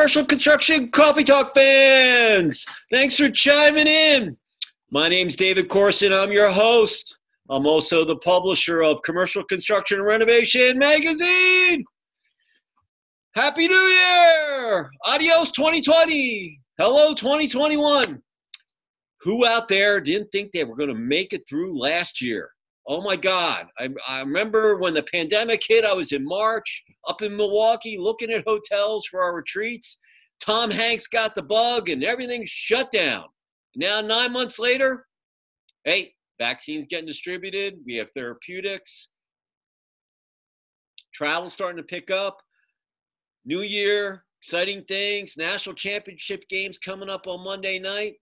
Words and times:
commercial 0.00 0.24
construction 0.24 0.90
coffee 0.90 1.22
talk 1.22 1.54
fans. 1.54 2.64
Thanks 2.90 3.16
for 3.16 3.28
chiming 3.28 3.86
in. 3.86 4.34
My 4.90 5.10
name's 5.10 5.36
David 5.36 5.68
Corson. 5.68 6.10
I'm 6.10 6.32
your 6.32 6.50
host. 6.50 7.18
I'm 7.50 7.66
also 7.66 8.06
the 8.06 8.16
publisher 8.16 8.82
of 8.82 9.02
Commercial 9.02 9.44
Construction 9.44 9.98
and 9.98 10.06
Renovation 10.06 10.78
Magazine. 10.78 11.84
Happy 13.34 13.68
New 13.68 13.74
Year! 13.74 14.88
Adios 15.04 15.52
2020. 15.52 16.58
Hello 16.78 17.12
2021. 17.12 18.22
Who 19.20 19.44
out 19.44 19.68
there 19.68 20.00
didn't 20.00 20.32
think 20.32 20.52
they 20.52 20.64
were 20.64 20.76
going 20.76 20.88
to 20.88 20.94
make 20.94 21.34
it 21.34 21.42
through 21.46 21.78
last 21.78 22.22
year? 22.22 22.52
Oh 22.90 23.00
my 23.00 23.14
God. 23.14 23.66
I, 23.78 23.88
I 24.08 24.18
remember 24.18 24.76
when 24.76 24.94
the 24.94 25.04
pandemic 25.04 25.62
hit, 25.64 25.84
I 25.84 25.92
was 25.92 26.10
in 26.10 26.24
March 26.24 26.82
up 27.06 27.22
in 27.22 27.36
Milwaukee 27.36 27.96
looking 27.96 28.32
at 28.32 28.42
hotels 28.44 29.06
for 29.06 29.22
our 29.22 29.32
retreats. 29.32 29.98
Tom 30.40 30.72
Hanks 30.72 31.06
got 31.06 31.36
the 31.36 31.42
bug 31.42 31.88
and 31.88 32.02
everything 32.02 32.42
shut 32.46 32.90
down. 32.90 33.26
Now, 33.76 34.00
nine 34.00 34.32
months 34.32 34.58
later, 34.58 35.06
hey, 35.84 36.14
vaccines 36.40 36.86
getting 36.90 37.06
distributed. 37.06 37.78
We 37.86 37.94
have 37.94 38.10
therapeutics. 38.10 39.10
Travel 41.14 41.48
starting 41.48 41.76
to 41.76 41.84
pick 41.84 42.10
up. 42.10 42.38
New 43.44 43.62
year, 43.62 44.24
exciting 44.42 44.82
things. 44.88 45.36
National 45.36 45.76
championship 45.76 46.42
games 46.48 46.76
coming 46.76 47.08
up 47.08 47.28
on 47.28 47.44
Monday 47.44 47.78
night. 47.78 48.14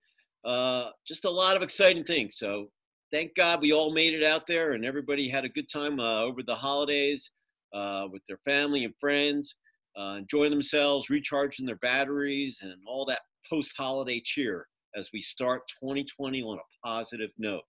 Uh, 0.45 0.91
just 1.07 1.25
a 1.25 1.31
lot 1.31 1.57
of 1.57 1.63
exciting 1.63 2.05
things. 2.05 2.37
So 2.37 2.69
thank 3.13 3.35
God 3.35 3.61
we 3.61 3.73
all 3.73 3.93
made 3.93 4.15
it 4.15 4.23
out 4.23 4.47
there 4.47 4.73
and 4.73 4.85
everybody 4.85 5.29
had 5.29 5.45
a 5.45 5.49
good 5.49 5.69
time 5.69 6.01
uh, 6.01 6.23
over 6.23 6.43
the 6.43 6.55
holidays 6.55 7.31
uh, 7.75 8.07
with 8.11 8.23
their 8.27 8.39
family 8.45 8.85
and 8.85 8.95
friends, 9.01 9.57
uh, 9.99 10.17
enjoying 10.19 10.51
themselves, 10.51 11.11
recharging 11.11 11.67
their 11.67 11.77
batteries, 11.77 12.59
and 12.63 12.75
all 12.87 13.05
that 13.07 13.21
post 13.49 13.73
holiday 13.77 14.21
cheer 14.25 14.67
as 14.97 15.11
we 15.13 15.21
start 15.21 15.63
2020 15.83 16.43
on 16.43 16.59
a 16.59 16.87
positive 16.87 17.31
note. 17.39 17.63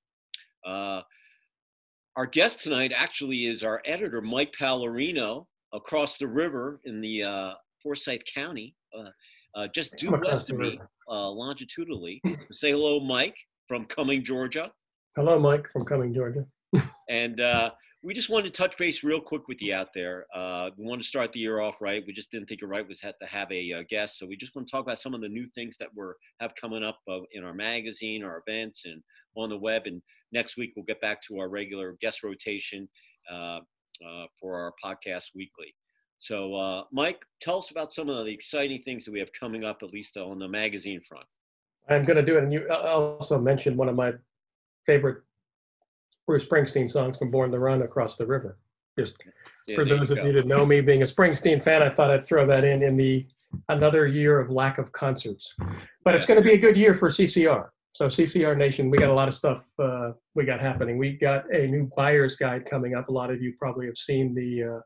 Uh, 0.66 1.02
our 2.16 2.26
guest 2.26 2.62
tonight 2.62 2.92
actually 2.96 3.48
is 3.48 3.64
our 3.64 3.82
editor, 3.86 4.22
Mike 4.22 4.54
Pallerino, 4.60 5.46
across 5.74 6.18
the 6.18 6.28
river 6.28 6.82
in 6.86 7.00
the 7.00 7.24
uh, 7.24 7.54
Forsyth 7.82 8.22
County, 8.34 8.76
uh, 9.56 9.68
just 9.74 9.96
due 9.96 10.12
west 10.24 10.50
of 10.50 10.58
me, 10.58 10.80
longitudinally. 11.08 12.22
Say 12.52 12.72
hello, 12.72 13.00
Mike, 13.00 13.36
from 13.68 13.86
Cumming, 13.86 14.24
Georgia. 14.24 14.72
Hello, 15.16 15.40
Mike 15.40 15.68
from 15.72 15.86
Cumming, 15.86 16.14
Georgia. 16.14 16.46
and 17.10 17.42
uh, 17.42 17.72
we 18.04 18.14
just 18.14 18.30
wanted 18.30 18.54
to 18.54 18.58
touch 18.62 18.78
base 18.78 19.04
real 19.04 19.20
quick 19.20 19.48
with 19.48 19.60
you 19.60 19.74
out 19.74 19.88
there. 19.96 20.28
Uh, 20.34 20.70
we 20.78 20.86
want 20.86 21.02
to 21.02 21.08
start 21.08 21.34
the 21.34 21.40
year 21.40 21.62
off 21.62 21.82
right. 21.82 22.04
We 22.06 22.14
just 22.14 22.30
didn't 22.30 22.48
think 22.48 22.62
it 22.62 22.68
right 22.68 22.88
was 22.88 23.02
had 23.02 23.16
to 23.20 23.28
have 23.28 23.52
a 23.52 23.74
uh, 23.74 23.84
guest, 23.90 24.20
so 24.20 24.28
we 24.28 24.38
just 24.38 24.56
want 24.56 24.68
to 24.68 24.72
talk 24.72 24.84
about 24.84 25.00
some 25.00 25.16
of 25.16 25.22
the 25.22 25.28
new 25.28 25.48
things 25.56 25.78
that 25.80 25.90
we're 25.96 26.14
have 26.40 26.54
coming 26.62 26.84
up 26.84 27.00
uh, 27.10 27.22
in 27.32 27.44
our 27.44 27.56
magazine, 27.56 28.24
our 28.24 28.44
events, 28.48 28.84
and 28.86 29.02
on 29.36 29.50
the 29.50 29.58
web. 29.58 29.84
And 29.88 30.00
next 30.32 30.58
week 30.58 30.74
we'll 30.76 30.86
get 30.86 31.02
back 31.02 31.24
to 31.24 31.40
our 31.40 31.50
regular 31.50 31.98
guest 32.00 32.22
rotation 32.22 32.88
uh, 33.32 33.62
uh, 34.06 34.26
for 34.40 34.60
our 34.60 34.74
podcast 34.84 35.32
weekly. 35.36 35.74
So, 36.20 36.86
Mike, 36.92 37.22
tell 37.42 37.58
us 37.58 37.72
about 37.72 37.94
some 37.94 38.10
of 38.10 38.26
the 38.26 38.32
exciting 38.32 38.84
things 38.84 39.06
that 39.06 39.12
we 39.12 39.20
have 39.20 39.30
coming 39.38 39.64
up, 39.64 39.80
at 39.82 39.90
least 39.90 40.18
on 40.18 40.38
the 40.38 40.48
magazine 40.48 41.02
front. 41.08 41.26
I'm 41.90 42.06
going 42.06 42.18
to 42.18 42.24
do 42.24 42.38
it, 42.38 42.44
and 42.44 42.54
you 42.54 42.70
also 42.70 43.40
mentioned 43.40 43.76
one 43.76 43.90
of 43.90 43.96
my 43.96 44.14
favorite 44.90 45.22
Bruce 46.26 46.46
Springsteen 46.46 46.90
songs 46.90 47.16
from 47.16 47.30
Born 47.30 47.52
to 47.52 47.60
Run 47.60 47.84
Across 47.84 48.16
the 48.16 48.26
River. 48.26 48.58
Just 48.98 49.18
yeah, 49.68 49.76
for 49.76 49.86
those 49.86 50.10
you 50.10 50.18
of 50.18 50.26
you 50.26 50.34
that 50.34 50.48
know 50.48 50.66
me, 50.66 50.82
being 50.82 51.04
a 51.04 51.06
Springsteen 51.06 51.62
fan, 51.62 51.84
I 51.84 51.92
thought 51.92 52.10
I'd 52.10 52.26
throw 52.26 52.48
that 52.48 52.64
in 52.64 52.82
in 52.82 52.98
the 52.98 53.28
another 53.70 54.08
year 54.08 54.40
of 54.40 54.50
lack 54.50 54.80
of 54.80 54.92
concerts. 54.92 55.54
But 56.04 56.16
it's 56.16 56.26
going 56.26 56.42
to 56.42 56.44
be 56.44 56.54
a 56.54 56.58
good 56.58 56.76
year 56.76 56.96
for 56.96 57.10
CCR. 57.10 57.68
So 57.94 58.08
CCR 58.08 58.58
Nation, 58.58 58.90
we 58.90 58.98
got 58.98 59.10
a 59.10 59.14
lot 59.14 59.28
of 59.28 59.36
stuff 59.36 59.64
uh, 59.78 60.12
we 60.34 60.44
got 60.44 60.60
happening. 60.60 60.98
We 60.98 61.12
got 61.18 61.44
a 61.54 61.68
new 61.68 61.88
buyer's 61.96 62.36
guide 62.36 62.66
coming 62.66 62.96
up. 62.96 63.10
A 63.10 63.12
lot 63.12 63.30
of 63.30 63.42
you 63.44 63.54
probably 63.60 63.86
have 63.86 63.98
seen 63.98 64.34
the 64.34 64.64
uh, 64.64 64.80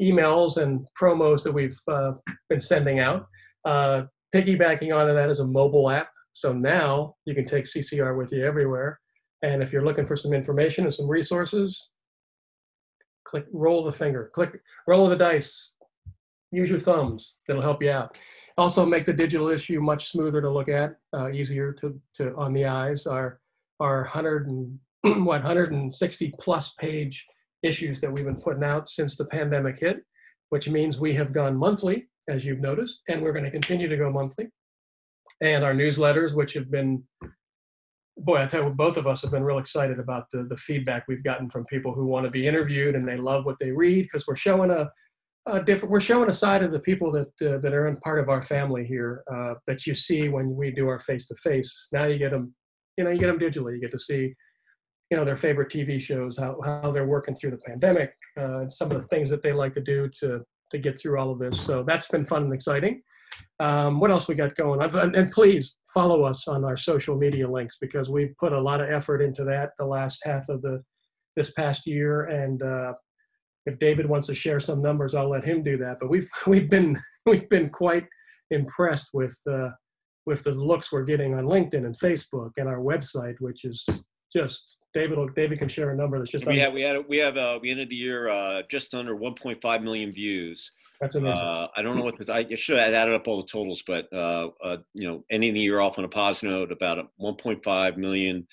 emails 0.00 0.58
and 0.58 0.86
promos 1.00 1.42
that 1.42 1.52
we've 1.52 1.78
uh, 1.88 2.12
been 2.48 2.60
sending 2.60 3.00
out. 3.00 3.26
Uh, 3.64 4.02
piggybacking 4.32 4.94
onto 4.94 5.12
that 5.12 5.28
is 5.28 5.40
a 5.40 5.46
mobile 5.46 5.90
app. 5.90 6.08
So 6.34 6.52
now 6.52 7.16
you 7.24 7.34
can 7.34 7.44
take 7.44 7.64
CCR 7.64 8.16
with 8.16 8.30
you 8.32 8.44
everywhere. 8.44 9.00
And 9.42 9.62
if 9.62 9.72
you're 9.72 9.84
looking 9.84 10.06
for 10.06 10.16
some 10.16 10.32
information 10.32 10.84
and 10.84 10.92
some 10.92 11.08
resources, 11.08 11.90
click 13.24 13.46
roll 13.52 13.82
the 13.82 13.92
finger, 13.92 14.30
click 14.34 14.60
roll 14.86 15.08
the 15.08 15.16
dice, 15.16 15.72
use 16.52 16.70
your 16.70 16.80
thumbs. 16.80 17.34
That'll 17.46 17.62
help 17.62 17.82
you 17.82 17.90
out. 17.90 18.16
Also 18.58 18.84
make 18.84 19.06
the 19.06 19.12
digital 19.12 19.48
issue 19.48 19.80
much 19.80 20.10
smoother 20.10 20.40
to 20.40 20.50
look 20.50 20.68
at, 20.68 20.96
uh, 21.16 21.30
easier 21.30 21.72
to, 21.74 21.98
to 22.14 22.34
on 22.36 22.52
the 22.52 22.66
eyes. 22.66 23.06
Our 23.06 23.40
our 23.80 24.02
100 24.02 24.48
and 24.48 24.78
what 25.24 25.42
160 25.42 26.34
plus 26.38 26.74
page 26.78 27.26
issues 27.62 28.00
that 28.00 28.12
we've 28.12 28.26
been 28.26 28.40
putting 28.40 28.64
out 28.64 28.90
since 28.90 29.16
the 29.16 29.24
pandemic 29.24 29.78
hit, 29.78 30.04
which 30.50 30.68
means 30.68 31.00
we 31.00 31.14
have 31.14 31.32
gone 31.32 31.56
monthly, 31.56 32.08
as 32.28 32.44
you've 32.44 32.60
noticed, 32.60 33.00
and 33.08 33.22
we're 33.22 33.32
going 33.32 33.44
to 33.44 33.50
continue 33.50 33.88
to 33.88 33.96
go 33.96 34.10
monthly. 34.10 34.48
And 35.40 35.64
our 35.64 35.72
newsletters, 35.72 36.34
which 36.34 36.52
have 36.52 36.70
been 36.70 37.02
boy, 38.18 38.38
I 38.42 38.46
tell 38.46 38.64
you, 38.64 38.70
both 38.70 38.96
of 38.96 39.06
us 39.06 39.22
have 39.22 39.30
been 39.30 39.42
real 39.42 39.58
excited 39.58 39.98
about 39.98 40.30
the 40.30 40.44
the 40.44 40.56
feedback 40.56 41.04
we've 41.08 41.24
gotten 41.24 41.48
from 41.48 41.64
people 41.66 41.92
who 41.92 42.06
want 42.06 42.24
to 42.24 42.30
be 42.30 42.46
interviewed 42.46 42.94
and 42.94 43.06
they 43.06 43.16
love 43.16 43.44
what 43.44 43.58
they 43.58 43.70
read 43.70 44.02
because 44.02 44.26
we're 44.26 44.36
showing 44.36 44.70
a, 44.70 44.90
a, 45.46 45.62
different, 45.62 45.90
we're 45.90 46.00
showing 46.00 46.30
a 46.30 46.34
side 46.34 46.62
of 46.62 46.70
the 46.70 46.78
people 46.80 47.10
that 47.12 47.28
uh, 47.42 47.58
that 47.58 47.72
are 47.72 47.88
in 47.88 47.96
part 47.98 48.20
of 48.20 48.28
our 48.28 48.42
family 48.42 48.84
here 48.84 49.22
uh, 49.32 49.54
that 49.66 49.86
you 49.86 49.94
see 49.94 50.28
when 50.28 50.54
we 50.54 50.70
do 50.70 50.88
our 50.88 50.98
face 50.98 51.26
to 51.26 51.34
face. 51.36 51.88
Now 51.92 52.04
you 52.04 52.18
get 52.18 52.30
them, 52.30 52.54
you 52.96 53.04
know, 53.04 53.10
you 53.10 53.18
get 53.18 53.26
them 53.26 53.38
digitally. 53.38 53.74
You 53.74 53.80
get 53.80 53.92
to 53.92 53.98
see, 53.98 54.34
you 55.10 55.16
know, 55.16 55.24
their 55.24 55.36
favorite 55.36 55.70
TV 55.70 56.00
shows, 56.00 56.36
how 56.36 56.58
how 56.64 56.90
they're 56.90 57.06
working 57.06 57.34
through 57.34 57.52
the 57.52 57.58
pandemic, 57.58 58.12
uh, 58.38 58.68
some 58.68 58.90
of 58.90 59.00
the 59.00 59.06
things 59.08 59.30
that 59.30 59.42
they 59.42 59.52
like 59.52 59.74
to 59.74 59.80
do 59.80 60.08
to 60.20 60.40
to 60.70 60.78
get 60.78 60.98
through 60.98 61.18
all 61.18 61.30
of 61.30 61.38
this. 61.38 61.60
So 61.64 61.82
that's 61.86 62.08
been 62.08 62.24
fun 62.24 62.44
and 62.44 62.54
exciting. 62.54 63.02
Um, 63.60 64.00
what 64.00 64.10
else 64.10 64.26
we 64.26 64.34
got 64.34 64.54
going? 64.56 64.80
I've, 64.80 64.94
and 64.94 65.30
please 65.30 65.76
follow 65.92 66.24
us 66.24 66.48
on 66.48 66.64
our 66.64 66.78
social 66.78 67.14
media 67.14 67.46
links 67.46 67.76
because 67.78 68.08
we've 68.08 68.34
put 68.38 68.54
a 68.54 68.60
lot 68.60 68.80
of 68.80 68.90
effort 68.90 69.20
into 69.20 69.44
that 69.44 69.72
the 69.78 69.84
last 69.84 70.22
half 70.24 70.48
of 70.48 70.62
the 70.62 70.82
this 71.36 71.50
past 71.52 71.86
year. 71.86 72.24
And 72.24 72.62
uh, 72.62 72.94
if 73.66 73.78
David 73.78 74.06
wants 74.08 74.26
to 74.28 74.34
share 74.34 74.60
some 74.60 74.80
numbers, 74.80 75.14
I'll 75.14 75.28
let 75.28 75.44
him 75.44 75.62
do 75.62 75.76
that. 75.76 75.98
But 76.00 76.08
we've 76.08 76.28
we've 76.46 76.70
been 76.70 77.00
we've 77.26 77.48
been 77.50 77.68
quite 77.68 78.06
impressed 78.50 79.10
with 79.12 79.38
uh, 79.46 79.68
with 80.24 80.42
the 80.42 80.52
looks 80.52 80.90
we're 80.90 81.04
getting 81.04 81.34
on 81.34 81.44
LinkedIn 81.44 81.84
and 81.84 81.98
Facebook 81.98 82.52
and 82.56 82.66
our 82.66 82.78
website, 82.78 83.34
which 83.40 83.64
is 83.66 83.86
just 84.32 84.78
David. 84.94 85.18
David 85.36 85.58
can 85.58 85.68
share 85.68 85.90
a 85.90 85.96
number 85.96 86.18
that's 86.18 86.30
just. 86.30 86.46
We 86.46 86.58
have 86.60 86.72
we 86.72 86.80
had 86.80 86.96
we 87.06 87.18
have 87.18 87.36
uh, 87.36 87.58
we 87.60 87.70
ended 87.70 87.90
the 87.90 87.96
year 87.96 88.30
uh, 88.30 88.62
just 88.70 88.94
under 88.94 89.16
1.5 89.16 89.82
million 89.82 90.12
views. 90.12 90.70
That's 91.00 91.14
amazing. 91.14 91.38
Uh, 91.38 91.68
I 91.74 91.82
don't 91.82 91.96
know 91.96 92.04
what 92.04 92.18
the, 92.18 92.32
I 92.32 92.46
should 92.54 92.76
have 92.76 92.92
added 92.92 93.14
up 93.14 93.26
all 93.26 93.38
the 93.40 93.48
totals, 93.48 93.82
but 93.86 94.06
uh, 94.12 94.48
uh, 94.62 94.76
you 94.92 95.08
know, 95.08 95.24
ending 95.30 95.54
the 95.54 95.60
year 95.60 95.80
off 95.80 95.98
on 95.98 96.04
a 96.04 96.08
positive 96.08 96.50
note, 96.50 96.72
about 96.72 97.08
1.5 97.20 97.96
million 97.96 98.46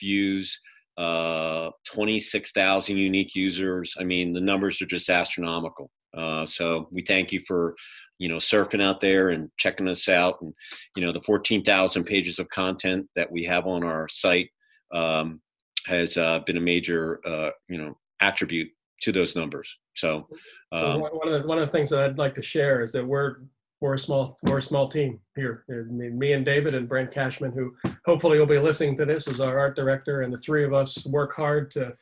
views, 0.00 0.58
uh, 0.98 1.70
26,000 1.86 2.96
unique 2.96 3.36
users. 3.36 3.94
I 4.00 4.04
mean, 4.04 4.32
the 4.32 4.40
numbers 4.40 4.82
are 4.82 4.86
just 4.86 5.08
astronomical. 5.08 5.90
Uh, 6.16 6.44
so 6.44 6.88
we 6.90 7.04
thank 7.06 7.30
you 7.30 7.40
for, 7.46 7.76
you 8.18 8.28
know, 8.28 8.36
surfing 8.36 8.82
out 8.82 9.00
there 9.00 9.30
and 9.30 9.48
checking 9.56 9.88
us 9.88 10.08
out, 10.08 10.38
and 10.42 10.52
you 10.96 11.06
know, 11.06 11.12
the 11.12 11.22
14,000 11.22 12.04
pages 12.04 12.40
of 12.40 12.48
content 12.48 13.06
that 13.14 13.30
we 13.30 13.44
have 13.44 13.66
on 13.66 13.84
our 13.84 14.08
site 14.08 14.50
um, 14.92 15.40
has 15.86 16.16
uh, 16.16 16.40
been 16.40 16.56
a 16.56 16.60
major, 16.60 17.20
you 17.68 17.78
know, 17.78 17.96
attribute 18.20 18.68
to 19.02 19.12
those 19.12 19.36
numbers. 19.36 19.76
So 19.94 20.28
um, 20.72 21.00
one, 21.00 21.28
of 21.28 21.42
the, 21.42 21.48
one 21.48 21.58
of 21.58 21.66
the 21.66 21.72
things 21.72 21.90
that 21.90 22.00
I'd 22.00 22.18
like 22.18 22.34
to 22.36 22.42
share 22.42 22.82
is 22.82 22.92
that 22.92 23.06
we're 23.06 23.36
we're 23.80 23.94
a 23.94 23.98
small 23.98 24.38
we're 24.44 24.58
a 24.58 24.62
small 24.62 24.88
team 24.88 25.18
here. 25.34 25.64
Me 25.68 26.32
and 26.32 26.44
David 26.44 26.74
and 26.74 26.88
Brent 26.88 27.10
Cashman, 27.10 27.52
who 27.52 27.74
hopefully 28.06 28.38
will 28.38 28.46
be 28.46 28.58
listening 28.58 28.96
to 28.96 29.04
this, 29.04 29.26
is 29.26 29.40
our 29.40 29.58
art 29.58 29.74
director, 29.74 30.22
and 30.22 30.32
the 30.32 30.38
three 30.38 30.64
of 30.64 30.72
us 30.72 31.04
work 31.06 31.34
hard 31.34 31.70
to 31.72 31.92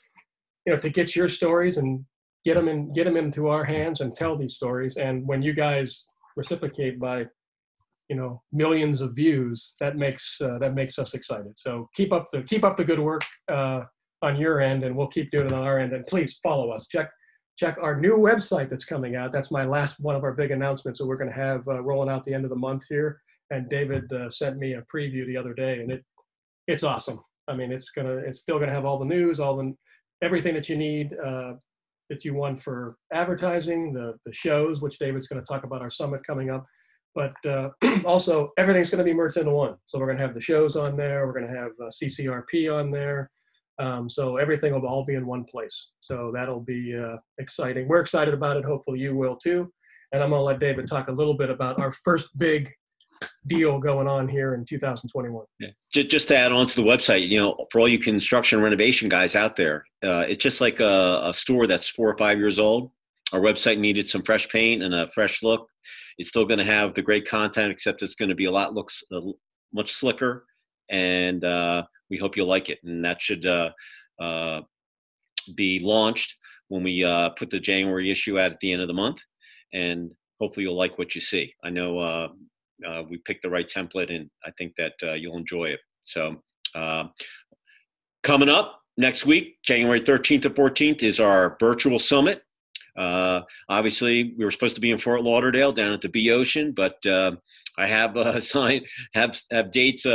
you 0.66 0.74
know 0.74 0.78
to 0.78 0.90
get 0.90 1.16
your 1.16 1.28
stories 1.28 1.78
and 1.78 2.04
get 2.44 2.54
them 2.54 2.68
in 2.68 2.92
get 2.92 3.04
them 3.04 3.16
into 3.16 3.48
our 3.48 3.64
hands 3.64 4.00
and 4.00 4.14
tell 4.14 4.36
these 4.36 4.54
stories. 4.54 4.96
And 4.96 5.26
when 5.26 5.40
you 5.40 5.54
guys 5.54 6.04
reciprocate 6.36 7.00
by 7.00 7.26
you 8.10 8.16
know 8.16 8.42
millions 8.52 9.00
of 9.00 9.14
views, 9.14 9.72
that 9.80 9.96
makes 9.96 10.38
uh, 10.42 10.58
that 10.58 10.74
makes 10.74 10.98
us 10.98 11.14
excited. 11.14 11.52
So 11.56 11.88
keep 11.94 12.12
up 12.12 12.26
the 12.30 12.42
keep 12.42 12.62
up 12.62 12.76
the 12.76 12.84
good 12.84 13.00
work. 13.00 13.22
Uh, 13.50 13.84
on 14.22 14.36
your 14.36 14.60
end, 14.60 14.84
and 14.84 14.96
we'll 14.96 15.08
keep 15.08 15.30
doing 15.30 15.46
it 15.46 15.52
on 15.52 15.62
our 15.62 15.78
end. 15.78 15.92
And 15.92 16.06
please 16.06 16.38
follow 16.42 16.70
us. 16.70 16.86
Check 16.86 17.10
check 17.56 17.76
our 17.82 18.00
new 18.00 18.16
website 18.16 18.70
that's 18.70 18.86
coming 18.86 19.16
out. 19.16 19.32
That's 19.32 19.50
my 19.50 19.64
last 19.66 20.00
one 20.00 20.16
of 20.16 20.24
our 20.24 20.32
big 20.32 20.50
announcements 20.50 20.98
that 20.98 21.06
we're 21.06 21.16
going 21.16 21.28
to 21.28 21.36
have 21.36 21.66
uh, 21.68 21.82
rolling 21.82 22.08
out 22.08 22.24
the 22.24 22.32
end 22.32 22.44
of 22.44 22.50
the 22.50 22.56
month 22.56 22.84
here. 22.88 23.20
And 23.50 23.68
David 23.68 24.10
uh, 24.12 24.30
sent 24.30 24.56
me 24.56 24.74
a 24.74 24.82
preview 24.82 25.26
the 25.26 25.36
other 25.36 25.52
day, 25.52 25.80
and 25.80 25.90
it 25.90 26.04
it's 26.66 26.84
awesome. 26.84 27.20
I 27.48 27.54
mean, 27.54 27.72
it's 27.72 27.90
gonna 27.90 28.16
it's 28.16 28.38
still 28.38 28.58
gonna 28.58 28.72
have 28.72 28.84
all 28.84 28.98
the 28.98 29.04
news, 29.04 29.40
all 29.40 29.56
the 29.56 29.74
everything 30.22 30.54
that 30.54 30.68
you 30.68 30.76
need 30.76 31.14
uh, 31.24 31.54
that 32.08 32.24
you 32.24 32.34
want 32.34 32.60
for 32.62 32.96
advertising, 33.12 33.92
the 33.92 34.14
the 34.26 34.32
shows, 34.32 34.80
which 34.82 34.98
David's 34.98 35.26
going 35.26 35.40
to 35.42 35.46
talk 35.46 35.64
about 35.64 35.82
our 35.82 35.90
summit 35.90 36.26
coming 36.26 36.50
up. 36.50 36.66
but 37.14 37.34
uh, 37.46 37.70
also 38.04 38.50
everything's 38.58 38.90
going 38.90 39.04
to 39.04 39.10
be 39.10 39.14
merged 39.14 39.36
into 39.36 39.50
one. 39.50 39.76
So 39.86 39.98
we're 39.98 40.06
going 40.06 40.18
to 40.18 40.24
have 40.24 40.34
the 40.34 40.40
shows 40.40 40.76
on 40.76 40.96
there. 40.96 41.26
We're 41.26 41.32
going 41.32 41.52
to 41.52 41.58
have 41.58 41.72
uh, 41.80 41.90
CCRP 41.90 42.72
on 42.72 42.90
there. 42.90 43.30
Um, 43.80 44.10
so 44.10 44.36
everything 44.36 44.74
will 44.74 44.86
all 44.86 45.04
be 45.04 45.14
in 45.14 45.26
one 45.26 45.44
place. 45.44 45.90
So 46.00 46.30
that'll 46.34 46.60
be 46.60 46.94
uh, 46.96 47.16
exciting. 47.38 47.88
We're 47.88 48.00
excited 48.00 48.34
about 48.34 48.58
it. 48.58 48.64
Hopefully 48.64 49.00
you 49.00 49.16
will 49.16 49.36
too. 49.36 49.72
And 50.12 50.22
I'm 50.22 50.30
going 50.30 50.40
to 50.40 50.44
let 50.44 50.60
David 50.60 50.86
talk 50.86 51.08
a 51.08 51.12
little 51.12 51.34
bit 51.34 51.50
about 51.50 51.78
our 51.78 51.92
first 52.04 52.36
big 52.36 52.70
deal 53.46 53.78
going 53.78 54.06
on 54.06 54.28
here 54.28 54.54
in 54.54 54.64
2021. 54.64 55.44
Yeah. 55.58 55.68
Just 55.92 56.28
to 56.28 56.36
add 56.36 56.52
on 56.52 56.66
to 56.66 56.76
the 56.76 56.82
website, 56.82 57.28
you 57.28 57.40
know, 57.40 57.66
for 57.70 57.80
all 57.80 57.88
you 57.88 57.98
construction 57.98 58.60
renovation 58.60 59.08
guys 59.08 59.34
out 59.34 59.56
there, 59.56 59.84
uh, 60.04 60.24
it's 60.28 60.42
just 60.42 60.60
like 60.60 60.80
a, 60.80 61.22
a, 61.24 61.34
store 61.34 61.66
that's 61.66 61.88
four 61.88 62.10
or 62.10 62.18
five 62.18 62.38
years 62.38 62.58
old. 62.58 62.90
Our 63.32 63.40
website 63.40 63.78
needed 63.78 64.08
some 64.08 64.22
fresh 64.22 64.48
paint 64.48 64.82
and 64.82 64.94
a 64.94 65.10
fresh 65.10 65.42
look. 65.42 65.66
It's 66.18 66.28
still 66.28 66.44
going 66.44 66.58
to 66.58 66.64
have 66.64 66.94
the 66.94 67.02
great 67.02 67.28
content, 67.28 67.70
except 67.70 68.02
it's 68.02 68.14
going 68.14 68.28
to 68.28 68.34
be 68.34 68.46
a 68.46 68.50
lot 68.50 68.74
looks 68.74 69.02
uh, 69.14 69.20
much 69.72 69.92
slicker, 69.92 70.44
and 70.90 71.44
uh, 71.44 71.84
we 72.10 72.18
hope 72.18 72.36
you'll 72.36 72.46
like 72.46 72.68
it. 72.68 72.78
And 72.84 73.04
that 73.04 73.22
should 73.22 73.46
uh, 73.46 73.70
uh, 74.20 74.60
be 75.54 75.80
launched 75.80 76.36
when 76.68 76.82
we 76.82 77.04
uh, 77.04 77.30
put 77.30 77.50
the 77.50 77.60
January 77.60 78.10
issue 78.10 78.38
out 78.38 78.52
at 78.52 78.60
the 78.60 78.72
end 78.72 78.82
of 78.82 78.88
the 78.88 78.94
month, 78.94 79.18
and 79.72 80.10
hopefully 80.40 80.64
you'll 80.64 80.76
like 80.76 80.98
what 80.98 81.14
you 81.14 81.20
see. 81.20 81.52
I 81.64 81.70
know 81.70 81.98
uh, 81.98 82.28
we 83.08 83.18
picked 83.18 83.42
the 83.42 83.50
right 83.50 83.68
template, 83.68 84.14
and 84.14 84.30
I 84.44 84.50
think 84.58 84.74
that 84.76 84.92
you'll 85.18 85.36
enjoy 85.36 85.66
it. 85.66 85.80
So, 86.04 86.42
uh, 86.74 87.04
coming 88.22 88.48
up 88.48 88.80
next 88.96 89.26
week, 89.26 89.58
January 89.62 90.00
13th 90.00 90.42
to 90.42 90.50
14th, 90.50 91.02
is 91.02 91.20
our 91.20 91.56
virtual 91.60 91.98
summit. 91.98 92.42
Uh, 92.96 93.42
obviously, 93.68 94.34
we 94.36 94.44
were 94.44 94.50
supposed 94.50 94.74
to 94.74 94.80
be 94.80 94.90
in 94.90 94.98
Fort 94.98 95.22
Lauderdale 95.22 95.72
down 95.72 95.92
at 95.92 96.02
the 96.02 96.08
B 96.08 96.30
Ocean, 96.30 96.72
but 96.72 97.04
uh, 97.06 97.32
I 97.78 97.86
have 97.86 98.16
uh, 98.16 98.40
signed 98.40 98.86
have 99.14 99.40
have 99.50 99.70
dates 99.70 100.06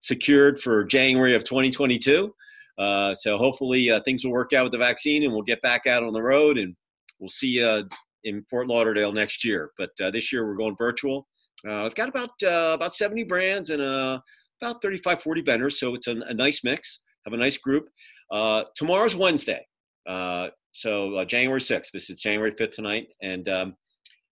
secured 0.00 0.60
for 0.60 0.84
January 0.84 1.34
of 1.34 1.44
2022. 1.44 2.34
so 2.78 3.38
hopefully 3.38 3.90
things 4.04 4.24
will 4.24 4.32
work 4.32 4.52
out 4.52 4.64
with 4.64 4.72
the 4.72 4.78
vaccine, 4.78 5.24
and 5.24 5.32
we'll 5.32 5.42
get 5.42 5.62
back 5.62 5.86
out 5.86 6.02
on 6.02 6.12
the 6.12 6.22
road, 6.22 6.58
and 6.58 6.74
we'll 7.18 7.28
see 7.28 7.48
you 7.48 7.84
in 8.24 8.44
Fort 8.50 8.66
Lauderdale 8.66 9.12
next 9.12 9.44
year. 9.44 9.70
But 9.78 9.90
this 10.12 10.32
year 10.32 10.46
we're 10.46 10.56
going 10.56 10.76
virtual. 10.76 11.26
Uh, 11.66 11.84
I've 11.84 11.94
got 11.94 12.08
about 12.08 12.30
uh, 12.42 12.72
about 12.74 12.94
70 12.94 13.24
brands 13.24 13.70
and 13.70 13.82
uh, 13.82 14.18
about 14.62 14.80
35, 14.82 15.22
40 15.22 15.42
vendors, 15.42 15.78
so 15.78 15.94
it's 15.94 16.06
a, 16.06 16.12
a 16.12 16.34
nice 16.34 16.64
mix. 16.64 17.00
Have 17.26 17.34
a 17.34 17.36
nice 17.36 17.58
group. 17.58 17.88
Uh, 18.30 18.64
tomorrow's 18.76 19.16
Wednesday, 19.16 19.66
uh, 20.08 20.48
so 20.72 21.16
uh, 21.16 21.24
January 21.24 21.60
6th. 21.60 21.90
This 21.92 22.08
is 22.08 22.20
January 22.20 22.52
5th 22.52 22.72
tonight, 22.72 23.08
and 23.22 23.48
um, 23.48 23.74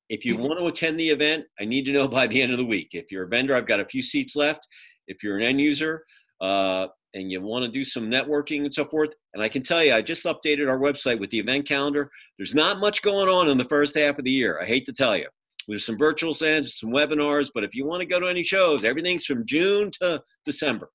if 0.08 0.24
you 0.24 0.38
want 0.38 0.58
to 0.58 0.66
attend 0.66 0.98
the 0.98 1.10
event, 1.10 1.44
I 1.60 1.64
need 1.64 1.84
to 1.84 1.92
know 1.92 2.08
by 2.08 2.26
the 2.26 2.40
end 2.40 2.52
of 2.52 2.58
the 2.58 2.64
week. 2.64 2.88
If 2.92 3.10
you're 3.10 3.24
a 3.24 3.28
vendor, 3.28 3.54
I've 3.54 3.66
got 3.66 3.80
a 3.80 3.84
few 3.84 4.00
seats 4.00 4.34
left. 4.34 4.66
If 5.08 5.22
you're 5.22 5.36
an 5.36 5.42
end 5.42 5.60
user 5.60 6.04
uh, 6.40 6.86
and 7.14 7.30
you 7.30 7.42
want 7.42 7.64
to 7.64 7.70
do 7.70 7.84
some 7.84 8.08
networking 8.08 8.64
and 8.64 8.72
so 8.72 8.84
forth, 8.84 9.10
and 9.34 9.42
I 9.42 9.48
can 9.48 9.62
tell 9.62 9.82
you, 9.82 9.94
I 9.94 10.02
just 10.02 10.24
updated 10.24 10.68
our 10.68 10.78
website 10.78 11.18
with 11.18 11.30
the 11.30 11.40
event 11.40 11.66
calendar. 11.66 12.10
There's 12.38 12.54
not 12.54 12.78
much 12.78 13.02
going 13.02 13.28
on 13.28 13.48
in 13.48 13.58
the 13.58 13.64
first 13.64 13.96
half 13.96 14.18
of 14.18 14.24
the 14.24 14.30
year. 14.30 14.60
I 14.60 14.66
hate 14.66 14.86
to 14.86 14.92
tell 14.92 15.16
you. 15.16 15.26
There's 15.66 15.84
some 15.84 15.98
virtual 15.98 16.32
sessions, 16.32 16.78
some 16.78 16.90
webinars, 16.90 17.50
but 17.54 17.62
if 17.62 17.74
you 17.74 17.84
want 17.84 18.00
to 18.00 18.06
go 18.06 18.18
to 18.18 18.26
any 18.26 18.42
shows, 18.42 18.84
everything's 18.84 19.26
from 19.26 19.44
June 19.44 19.90
to 20.00 20.22
December. 20.46 20.88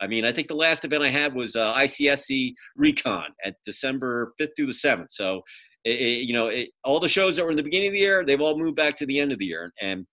I 0.00 0.06
mean, 0.06 0.24
I 0.24 0.32
think 0.32 0.48
the 0.48 0.54
last 0.54 0.84
event 0.84 1.02
I 1.02 1.08
had 1.08 1.34
was 1.34 1.56
uh, 1.56 1.74
ICSC 1.74 2.52
Recon 2.76 3.24
at 3.44 3.54
December 3.64 4.32
5th 4.40 4.50
through 4.54 4.66
the 4.66 4.72
7th. 4.72 5.06
So, 5.10 5.42
it, 5.84 6.00
it, 6.00 6.26
you 6.26 6.34
know, 6.34 6.48
it, 6.48 6.68
all 6.84 7.00
the 7.00 7.08
shows 7.08 7.36
that 7.36 7.44
were 7.44 7.50
in 7.50 7.56
the 7.56 7.62
beginning 7.62 7.88
of 7.88 7.94
the 7.94 8.00
year, 8.00 8.24
they've 8.24 8.40
all 8.40 8.58
moved 8.58 8.76
back 8.76 8.96
to 8.96 9.06
the 9.06 9.18
end 9.18 9.32
of 9.32 9.38
the 9.38 9.46
year. 9.46 9.72
And 9.80 10.06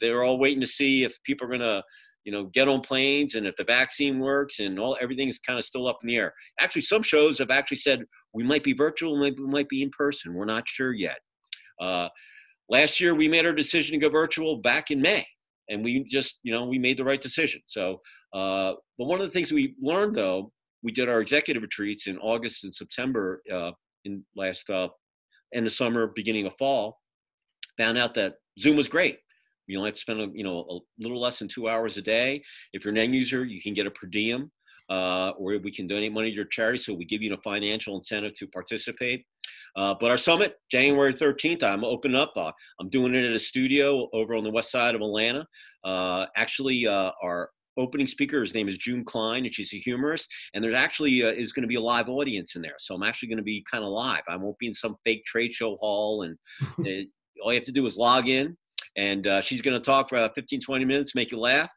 they're 0.00 0.24
all 0.24 0.38
waiting 0.38 0.60
to 0.60 0.66
see 0.66 1.04
if 1.04 1.14
people 1.24 1.46
are 1.46 1.50
going 1.50 1.60
to, 1.60 1.82
you 2.24 2.32
know, 2.32 2.44
get 2.46 2.68
on 2.68 2.80
planes 2.80 3.34
and 3.34 3.46
if 3.46 3.56
the 3.56 3.64
vaccine 3.64 4.18
works 4.18 4.58
and 4.58 4.78
all 4.78 4.96
everything 5.00 5.28
is 5.28 5.38
kind 5.38 5.58
of 5.58 5.64
still 5.64 5.88
up 5.88 5.98
in 6.02 6.08
the 6.08 6.16
air. 6.16 6.34
Actually, 6.58 6.82
some 6.82 7.02
shows 7.02 7.38
have 7.38 7.50
actually 7.50 7.78
said 7.78 8.04
we 8.34 8.44
might 8.44 8.62
be 8.62 8.72
virtual, 8.72 9.18
maybe 9.18 9.40
we 9.40 9.48
might 9.48 9.68
be 9.68 9.82
in 9.82 9.90
person. 9.90 10.34
We're 10.34 10.44
not 10.44 10.64
sure 10.66 10.92
yet. 10.92 11.18
Uh, 11.80 12.08
last 12.68 13.00
year 13.00 13.14
we 13.14 13.28
made 13.28 13.46
our 13.46 13.54
decision 13.54 13.92
to 13.92 14.06
go 14.06 14.10
virtual 14.10 14.56
back 14.56 14.90
in 14.90 15.00
May, 15.00 15.26
and 15.68 15.82
we 15.82 16.04
just 16.04 16.38
you 16.42 16.52
know 16.52 16.66
we 16.66 16.78
made 16.78 16.98
the 16.98 17.04
right 17.04 17.20
decision. 17.20 17.60
So, 17.66 18.00
uh, 18.34 18.74
but 18.98 19.06
one 19.06 19.20
of 19.20 19.26
the 19.26 19.32
things 19.32 19.52
we 19.52 19.74
learned 19.80 20.14
though, 20.14 20.52
we 20.82 20.92
did 20.92 21.08
our 21.08 21.20
executive 21.20 21.62
retreats 21.62 22.06
in 22.06 22.18
August 22.18 22.64
and 22.64 22.74
September 22.74 23.42
uh, 23.52 23.72
in 24.04 24.24
last 24.36 24.68
uh, 24.68 24.88
end 25.54 25.66
of 25.66 25.72
summer, 25.72 26.12
beginning 26.14 26.46
of 26.46 26.52
fall. 26.58 26.98
Found 27.78 27.96
out 27.96 28.14
that 28.14 28.34
Zoom 28.58 28.76
was 28.76 28.88
great. 28.88 29.18
You 29.70 29.78
only 29.78 29.88
have 29.88 29.96
to 29.96 30.00
spend 30.00 30.20
a, 30.20 30.28
you 30.32 30.44
know 30.44 30.58
a 30.58 31.02
little 31.02 31.20
less 31.20 31.38
than 31.38 31.48
two 31.48 31.68
hours 31.68 31.96
a 31.96 32.02
day. 32.02 32.42
If 32.72 32.84
you're 32.84 32.92
an 32.92 32.98
end 32.98 33.14
user, 33.14 33.44
you 33.44 33.62
can 33.62 33.74
get 33.74 33.86
a 33.86 33.90
per 33.90 34.06
diem, 34.06 34.50
uh, 34.90 35.30
or 35.38 35.56
we 35.58 35.72
can 35.72 35.86
donate 35.86 36.12
money 36.12 36.30
to 36.30 36.36
your 36.36 36.46
charity. 36.46 36.78
So 36.78 36.94
we 36.94 37.04
give 37.04 37.22
you 37.22 37.32
a 37.32 37.38
financial 37.38 37.96
incentive 37.96 38.34
to 38.34 38.46
participate. 38.48 39.24
Uh, 39.76 39.94
but 40.00 40.10
our 40.10 40.18
summit, 40.18 40.56
January 40.70 41.14
13th, 41.14 41.62
I'm 41.62 41.84
opening 41.84 42.16
up. 42.16 42.32
Uh, 42.36 42.50
I'm 42.80 42.90
doing 42.90 43.14
it 43.14 43.24
at 43.24 43.32
a 43.32 43.38
studio 43.38 44.08
over 44.12 44.34
on 44.34 44.44
the 44.44 44.50
west 44.50 44.70
side 44.70 44.94
of 44.94 45.00
Atlanta. 45.00 45.46
Uh, 45.84 46.26
actually, 46.36 46.86
uh, 46.86 47.12
our 47.22 47.50
opening 47.76 48.06
speaker, 48.06 48.40
his 48.40 48.54
name 48.54 48.68
is 48.68 48.78
June 48.78 49.04
Klein, 49.04 49.44
and 49.44 49.54
she's 49.54 49.72
a 49.72 49.78
humorist. 49.78 50.28
And 50.54 50.62
there 50.62 50.74
actually 50.74 51.22
uh, 51.22 51.30
is 51.30 51.52
going 51.52 51.62
to 51.62 51.68
be 51.68 51.76
a 51.76 51.80
live 51.80 52.08
audience 52.08 52.56
in 52.56 52.62
there. 52.62 52.74
So 52.78 52.94
I'm 52.94 53.02
actually 53.02 53.28
going 53.28 53.38
to 53.38 53.44
be 53.44 53.64
kind 53.70 53.84
of 53.84 53.90
live. 53.90 54.22
I 54.28 54.36
won't 54.36 54.58
be 54.58 54.66
in 54.66 54.74
some 54.74 54.96
fake 55.04 55.24
trade 55.24 55.54
show 55.54 55.76
hall. 55.76 56.22
And 56.22 56.36
it, 56.86 57.08
all 57.42 57.52
you 57.52 57.58
have 57.58 57.66
to 57.66 57.72
do 57.72 57.86
is 57.86 57.96
log 57.96 58.28
in. 58.28 58.56
And 58.96 59.26
uh, 59.26 59.42
she's 59.42 59.62
going 59.62 59.76
to 59.76 59.82
talk 59.82 60.08
for 60.08 60.16
about 60.16 60.34
15, 60.34 60.60
20 60.60 60.84
minutes, 60.84 61.14
make 61.14 61.30
you 61.30 61.38
laugh. 61.38 61.70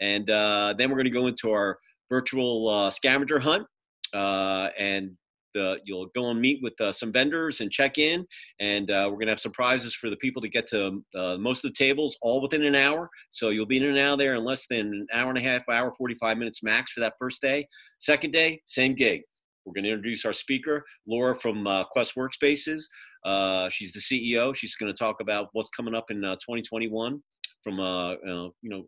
And 0.00 0.26
then 0.26 0.88
we're 0.88 0.96
going 0.96 1.04
to 1.04 1.10
go 1.10 1.26
into 1.26 1.50
our 1.50 1.78
virtual 2.08 2.90
scavenger 2.90 3.38
hunt. 3.38 3.66
and 4.14 5.16
uh, 5.58 5.74
you'll 5.84 6.06
go 6.14 6.30
and 6.30 6.40
meet 6.40 6.60
with 6.62 6.78
uh, 6.80 6.92
some 6.92 7.12
vendors 7.12 7.60
and 7.60 7.70
check 7.70 7.98
in, 7.98 8.26
and 8.60 8.90
uh, 8.90 9.04
we're 9.06 9.16
going 9.16 9.26
to 9.26 9.32
have 9.32 9.40
some 9.40 9.52
prizes 9.52 9.94
for 9.94 10.10
the 10.10 10.16
people 10.16 10.40
to 10.42 10.48
get 10.48 10.66
to 10.68 11.02
uh, 11.16 11.36
most 11.36 11.64
of 11.64 11.70
the 11.70 11.76
tables 11.76 12.16
all 12.22 12.40
within 12.40 12.64
an 12.64 12.74
hour. 12.74 13.08
So 13.30 13.50
you'll 13.50 13.66
be 13.66 13.78
in 13.78 13.84
and 13.84 13.98
out 13.98 14.18
there 14.18 14.34
in 14.34 14.44
less 14.44 14.66
than 14.68 14.80
an 14.80 15.06
hour 15.12 15.28
and 15.28 15.38
a 15.38 15.42
half, 15.42 15.62
hour, 15.68 15.92
45 15.96 16.38
minutes 16.38 16.62
max 16.62 16.92
for 16.92 17.00
that 17.00 17.14
first 17.18 17.40
day. 17.40 17.66
Second 17.98 18.32
day, 18.32 18.60
same 18.66 18.94
gig. 18.94 19.22
We're 19.70 19.82
going 19.82 19.84
to 19.84 19.90
introduce 19.90 20.24
our 20.24 20.32
speaker, 20.32 20.84
Laura 21.06 21.38
from 21.38 21.64
uh, 21.64 21.84
Quest 21.84 22.14
Workspaces. 22.16 22.82
Uh, 23.24 23.68
she's 23.70 23.92
the 23.92 24.00
CEO. 24.00 24.52
She's 24.52 24.74
going 24.74 24.92
to 24.92 24.98
talk 24.98 25.20
about 25.20 25.48
what's 25.52 25.68
coming 25.70 25.94
up 25.94 26.10
in 26.10 26.24
uh, 26.24 26.34
2021 26.34 27.22
from 27.62 27.78
uh, 27.78 28.14
uh, 28.14 28.16
you 28.24 28.52
know 28.62 28.84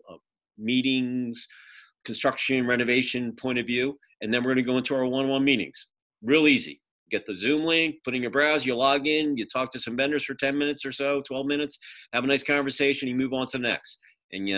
meetings, 0.58 1.46
construction, 2.04 2.66
renovation 2.66 3.32
point 3.40 3.60
of 3.60 3.66
view, 3.66 3.96
and 4.22 4.34
then 4.34 4.42
we're 4.42 4.54
going 4.54 4.64
to 4.64 4.70
go 4.70 4.76
into 4.76 4.94
our 4.96 5.06
one-on-one 5.06 5.44
meetings 5.44 5.86
real 6.22 6.48
easy. 6.48 6.80
Get 7.10 7.26
the 7.26 7.36
Zoom 7.36 7.64
link, 7.64 7.96
put 8.04 8.14
in 8.14 8.22
your 8.22 8.30
browser, 8.30 8.66
you 8.66 8.76
log 8.76 9.06
in, 9.06 9.36
you 9.36 9.44
talk 9.46 9.70
to 9.72 9.80
some 9.80 9.96
vendors 9.96 10.24
for 10.24 10.34
10 10.34 10.56
minutes 10.56 10.84
or 10.84 10.92
so, 10.92 11.22
12 11.26 11.46
minutes, 11.46 11.78
have 12.12 12.24
a 12.24 12.26
nice 12.26 12.42
conversation, 12.42 13.08
you 13.08 13.14
move 13.14 13.32
on 13.32 13.46
to 13.48 13.58
the 13.58 13.62
next. 13.62 13.98
And 14.32 14.48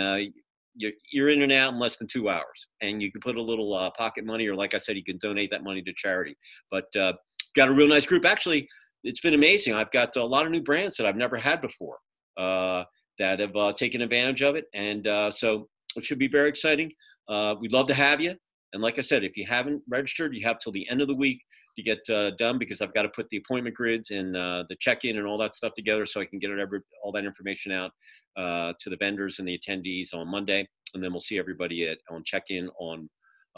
uh, 0.82 0.90
you're 1.12 1.28
in 1.28 1.42
and 1.42 1.52
out 1.52 1.72
in 1.72 1.80
less 1.80 1.96
than 1.96 2.06
two 2.06 2.28
hours. 2.28 2.66
And 2.80 3.02
you 3.02 3.10
can 3.12 3.20
put 3.20 3.36
a 3.36 3.42
little 3.42 3.74
uh, 3.74 3.90
pocket 3.96 4.24
money, 4.24 4.46
or 4.46 4.54
like 4.54 4.74
I 4.74 4.78
said, 4.78 4.96
you 4.96 5.04
can 5.04 5.18
donate 5.18 5.50
that 5.50 5.64
money 5.64 5.82
to 5.82 5.92
charity. 5.96 6.36
But 6.70 6.94
uh, 6.96 7.12
got 7.54 7.68
a 7.68 7.72
real 7.72 7.88
nice 7.88 8.06
group. 8.06 8.24
Actually, 8.24 8.68
it's 9.04 9.20
been 9.20 9.34
amazing. 9.34 9.74
I've 9.74 9.90
got 9.90 10.16
a 10.16 10.24
lot 10.24 10.46
of 10.46 10.52
new 10.52 10.62
brands 10.62 10.96
that 10.96 11.06
I've 11.06 11.16
never 11.16 11.36
had 11.36 11.60
before 11.60 11.96
uh, 12.36 12.84
that 13.18 13.40
have 13.40 13.54
uh, 13.54 13.72
taken 13.72 14.00
advantage 14.00 14.42
of 14.42 14.56
it. 14.56 14.66
And 14.74 15.06
uh, 15.06 15.30
so 15.30 15.68
it 15.96 16.04
should 16.04 16.18
be 16.18 16.28
very 16.28 16.48
exciting. 16.48 16.90
Uh, 17.28 17.54
we'd 17.60 17.72
love 17.72 17.86
to 17.88 17.94
have 17.94 18.20
you. 18.20 18.34
And 18.72 18.82
like 18.82 18.98
I 18.98 19.02
said, 19.02 19.22
if 19.22 19.36
you 19.36 19.46
haven't 19.46 19.82
registered, 19.88 20.34
you 20.34 20.44
have 20.46 20.58
till 20.58 20.72
the 20.72 20.88
end 20.90 21.00
of 21.00 21.08
the 21.08 21.14
week 21.14 21.40
to 21.76 21.82
get 21.82 21.98
uh, 22.10 22.30
done 22.32 22.58
because 22.58 22.80
I've 22.80 22.94
got 22.94 23.02
to 23.02 23.08
put 23.08 23.28
the 23.30 23.38
appointment 23.38 23.76
grids 23.76 24.10
and 24.10 24.36
uh, 24.36 24.64
the 24.68 24.76
check-in 24.80 25.18
and 25.18 25.26
all 25.26 25.38
that 25.38 25.54
stuff 25.54 25.74
together 25.74 26.06
so 26.06 26.20
I 26.20 26.24
can 26.24 26.38
get 26.38 26.50
every, 26.50 26.80
all 27.02 27.12
that 27.12 27.24
information 27.24 27.72
out 27.72 27.90
uh, 28.36 28.72
to 28.80 28.90
the 28.90 28.96
vendors 28.96 29.38
and 29.38 29.48
the 29.48 29.58
attendees 29.58 30.14
on 30.14 30.28
Monday, 30.28 30.66
and 30.94 31.02
then 31.02 31.12
we'll 31.12 31.20
see 31.20 31.38
everybody 31.38 31.86
at 31.86 31.98
on 32.10 32.22
check-in 32.24 32.68
on 32.78 33.08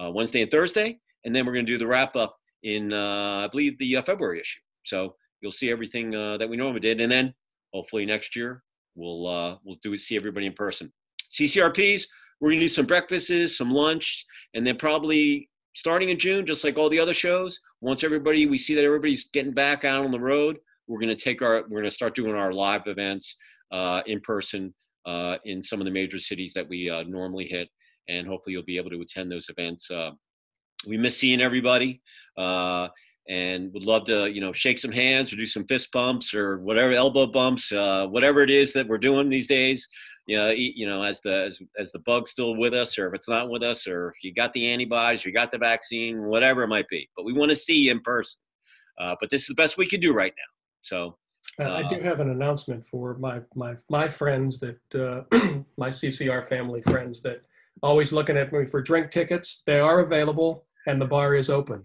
uh, 0.00 0.11
Wednesday 0.11 0.42
and 0.42 0.50
Thursday, 0.50 0.99
and 1.25 1.35
then 1.35 1.46
we're 1.46 1.52
going 1.52 1.66
to 1.66 1.73
do 1.73 1.78
the 1.78 1.87
wrap-up 1.87 2.37
in 2.62 2.92
uh, 2.92 3.44
I 3.44 3.49
believe 3.50 3.78
the 3.78 3.96
uh, 3.96 4.02
February 4.02 4.40
issue. 4.40 4.61
So 4.85 5.14
you'll 5.40 5.52
see 5.52 5.70
everything 5.70 6.11
that 6.11 6.49
we 6.49 6.56
normally 6.56 6.80
did, 6.80 7.00
and 7.00 7.11
then 7.11 7.35
hopefully 7.73 8.06
next 8.06 8.37
year 8.37 8.62
we'll 8.94 9.61
we'll 9.64 9.76
do 9.82 9.96
see 9.96 10.16
everybody 10.16 10.46
in 10.46 10.52
person. 10.52 10.92
CCRPs, 11.32 12.04
we're 12.40 12.50
going 12.50 12.61
to 12.61 12.64
do 12.64 12.68
some 12.68 12.87
breakfasts, 12.87 13.56
some 13.56 13.70
lunch, 13.70 14.25
and 14.54 14.66
then 14.66 14.76
probably 14.76 15.49
starting 15.76 16.09
in 16.09 16.18
June, 16.18 16.47
just 16.47 16.64
like 16.64 16.78
all 16.78 16.88
the 16.88 16.99
other 16.99 17.14
shows, 17.14 17.61
once 17.83 18.02
everybody 18.02 18.47
we 18.47 18.56
see 18.59 18.75
that 18.75 18.83
everybody's 18.83 19.26
getting 19.33 19.52
back 19.52 19.85
out 19.85 20.04
on 20.04 20.11
the 20.11 20.18
road, 20.18 20.56
we're 20.88 20.99
going 20.99 21.14
to 21.14 21.25
take 21.25 21.42
our 21.42 21.62
we're 21.68 21.80
going 21.80 21.85
to 21.85 21.90
start 21.90 22.14
doing 22.14 22.35
our 22.35 22.52
live 22.52 22.83
events 22.87 23.37
uh, 23.71 24.00
in 24.06 24.21
person 24.21 24.75
uh, 25.04 25.37
in 25.45 25.62
some 25.62 25.80
of 25.80 25.85
the 25.85 25.90
major 25.90 26.18
cities 26.18 26.52
that 26.54 26.66
we 26.66 26.88
uh, 26.88 27.02
normally 27.02 27.47
hit, 27.47 27.68
and 28.09 28.26
hopefully 28.26 28.54
you'll 28.54 28.64
be 28.64 28.78
able 28.78 28.90
to 28.90 29.00
attend 29.00 29.30
those 29.30 29.49
events. 29.50 29.90
Uh, 29.90 30.11
we 30.87 30.97
miss 30.97 31.18
seeing 31.18 31.42
everybody, 31.42 32.00
uh, 32.38 32.88
and 33.28 33.71
would 33.75 33.85
love 33.85 34.04
to 34.04 34.30
you 34.30 34.40
know 34.40 34.54
shake 34.54 34.78
some 34.78 34.92
hands 34.92 35.30
or 35.30 35.37
do 35.37 35.45
some 35.45 35.66
fist 35.66 35.92
bumps 35.92 36.33
or 36.33 36.59
whatever 36.61 36.92
elbow 36.92 37.26
bumps, 37.26 37.71
uh, 37.71 38.06
whatever 38.06 38.42
it 38.42 38.50
is 38.50 38.73
that 38.73 38.88
we're 38.88 38.97
doing 38.97 39.28
these 39.28 39.47
days. 39.47 39.87
You 40.26 40.37
know, 40.37 40.50
you 40.50 40.87
know, 40.87 41.02
as 41.02 41.21
the 41.21 41.45
as, 41.45 41.61
as 41.78 41.92
the 41.92 42.00
bug's 42.00 42.30
still 42.30 42.56
with 42.56 42.75
us, 42.75 42.99
or 42.99 43.09
if 43.09 43.14
it's 43.14 43.28
not 43.28 43.49
with 43.49 43.62
us, 43.62 43.87
or 43.87 44.09
if 44.09 44.25
you 44.25 44.35
got 44.35 44.52
the 44.52 44.68
antibodies, 44.68 45.25
you 45.25 45.33
got 45.33 45.50
the 45.50 45.59
vaccine, 45.59 46.25
whatever 46.25 46.64
it 46.64 46.68
might 46.68 46.88
be. 46.88 47.09
But 47.16 47.25
we 47.25 47.33
want 47.33 47.50
to 47.50 47.56
see 47.56 47.85
you 47.85 47.92
in 47.92 48.00
person. 48.00 48.38
Uh, 49.00 49.14
but 49.21 49.30
this 49.30 49.42
is 49.42 49.49
the 49.49 49.54
best 49.54 49.78
we 49.78 49.87
can 49.87 50.00
do 50.00 50.12
right 50.12 50.33
now. 50.37 50.52
So. 50.83 51.16
Uh, 51.61 51.73
I 51.73 51.88
do 51.88 51.97
uh, 51.97 52.02
have 52.02 52.21
an 52.21 52.30
announcement 52.30 52.87
for 52.87 53.16
my 53.18 53.40
my 53.54 53.76
my 53.88 54.09
friends 54.09 54.61
that 54.61 54.78
uh, 54.95 55.23
my 55.78 55.88
CCR 55.88 56.47
family 56.47 56.83
friends 56.83 57.23
that 57.23 57.42
always 57.83 58.12
looking 58.12 58.37
at 58.37 58.52
me 58.52 58.66
for 58.66 58.83
drink 58.83 59.11
tickets. 59.11 59.62
They 59.64 59.78
are 59.78 60.00
available, 60.00 60.66
and 60.87 61.00
the 61.00 61.06
bar 61.06 61.35
is 61.35 61.49
open. 61.49 61.85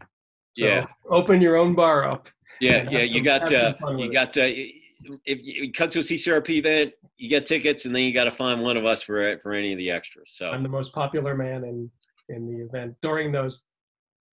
So 0.57 0.65
yeah. 0.65 0.85
Open 1.09 1.41
your 1.41 1.57
own 1.57 1.75
bar 1.75 2.09
up. 2.09 2.27
Yeah, 2.59 2.89
yeah. 2.89 3.03
You 3.03 3.23
got 3.23 3.53
uh, 3.53 3.73
you 3.97 4.11
got 4.11 4.37
uh, 4.37 4.49
if 5.25 5.39
you 5.41 5.71
come 5.71 5.89
to 5.89 5.99
a 5.99 6.03
CCRP 6.03 6.49
event, 6.49 6.93
you 7.17 7.29
get 7.29 7.45
tickets, 7.45 7.85
and 7.85 7.95
then 7.95 8.03
you 8.03 8.13
got 8.13 8.25
to 8.25 8.31
find 8.31 8.61
one 8.61 8.77
of 8.77 8.85
us 8.85 9.01
for 9.01 9.37
for 9.39 9.53
any 9.53 9.71
of 9.71 9.77
the 9.77 9.89
extras. 9.89 10.31
So 10.33 10.49
I'm 10.49 10.63
the 10.63 10.69
most 10.69 10.93
popular 10.93 11.35
man 11.35 11.63
in 11.63 11.89
in 12.29 12.47
the 12.47 12.63
event 12.63 12.95
during 13.01 13.31
those 13.31 13.61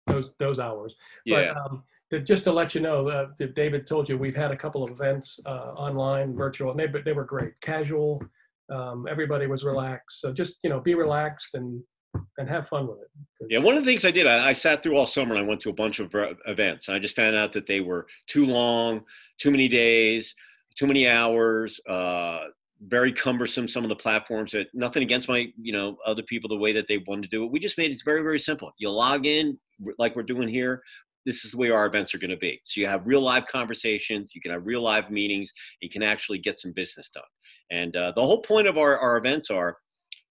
those 0.08 0.34
those 0.40 0.60
hours. 0.60 0.96
Yeah. 1.26 1.54
But, 1.54 1.58
um, 1.58 1.84
to, 2.10 2.22
just 2.22 2.46
to 2.46 2.54
let 2.54 2.74
you 2.74 2.80
know, 2.80 3.10
uh, 3.10 3.28
David 3.54 3.86
told 3.86 4.08
you 4.08 4.18
we've 4.18 4.36
had 4.36 4.52
a 4.52 4.56
couple 4.56 4.82
of 4.82 4.92
events 4.92 5.40
uh, 5.46 5.74
online, 5.76 6.36
virtual, 6.36 6.72
and 6.72 6.80
they 6.80 6.88
they 7.02 7.14
were 7.14 7.26
great, 7.26 7.60
casual. 7.62 8.22
Um, 8.72 9.08
everybody 9.10 9.48
was 9.48 9.64
relaxed. 9.64 10.22
So 10.22 10.32
just 10.32 10.58
you 10.64 10.70
know, 10.70 10.80
be 10.80 10.94
relaxed 10.96 11.56
and 11.56 11.84
and 12.38 12.50
have 12.50 12.68
fun 12.68 12.88
with 12.88 13.00
it. 13.00 13.48
Yeah, 13.50 13.60
one 13.60 13.78
of 13.78 13.84
the 13.84 13.92
things 13.92 14.06
I 14.06 14.12
did, 14.12 14.26
I, 14.26 14.50
I, 14.50 14.54
sat 14.54 14.82
through 14.82 14.98
all 14.98 15.06
summer 15.06 15.36
and 15.36 15.44
I 15.44 15.48
went 15.48 15.62
to 15.62 15.70
a 15.70 15.74
bunch 15.74 16.00
of 16.00 16.14
uh, 16.16 16.34
events, 16.48 16.88
and 16.88 16.96
I 16.96 17.00
just 17.00 17.16
found 17.16 17.36
out 17.36 17.52
that 17.54 17.68
they 17.68 17.80
were 17.80 18.08
too 18.26 18.46
long, 18.46 19.02
too 19.38 19.52
many 19.52 19.68
days 19.68 20.34
too 20.78 20.88
many 20.88 21.08
hours, 21.08 21.80
uh, 21.90 22.46
very 22.88 23.12
cumbersome. 23.12 23.68
Some 23.68 23.84
of 23.84 23.90
the 23.90 23.96
platforms 23.96 24.52
that 24.52 24.68
nothing 24.74 25.04
against 25.04 25.28
my, 25.28 25.48
you 25.60 25.74
know, 25.74 25.98
other 26.06 26.24
people 26.24 26.48
the 26.48 26.58
way 26.58 26.74
that 26.74 26.88
they 26.88 27.00
wanted 27.08 27.24
to 27.24 27.28
do 27.30 27.44
it. 27.44 27.52
We 27.52 27.60
just 27.60 27.78
made 27.78 27.92
it 27.92 28.02
very, 28.06 28.22
very 28.22 28.40
simple. 28.40 28.72
You 28.78 28.92
log 28.92 29.26
in 29.26 29.58
like 29.98 30.16
we're 30.16 30.24
doing 30.24 30.48
here. 30.48 30.82
This 31.26 31.44
is 31.44 31.52
the 31.52 31.58
way 31.58 31.72
our 31.72 31.88
events 31.88 32.14
are 32.14 32.20
going 32.20 32.32
to 32.32 32.38
be. 32.38 32.62
So 32.64 32.80
you 32.80 32.88
have 32.88 33.06
real 33.06 33.22
live 33.22 33.46
conversations. 33.48 34.32
You 34.34 34.42
can 34.42 34.52
have 34.52 34.66
real 34.66 34.82
live 34.82 35.10
meetings. 35.10 35.52
You 35.82 35.90
can 35.90 36.04
actually 36.04 36.38
get 36.40 36.60
some 36.60 36.72
business 36.72 37.10
done. 37.10 37.24
And 37.72 37.96
uh, 37.98 38.14
the 38.16 38.22
whole 38.22 38.42
point 38.42 38.68
of 38.68 38.78
our, 38.78 38.98
our 38.98 39.18
events 39.18 39.50
are 39.50 39.78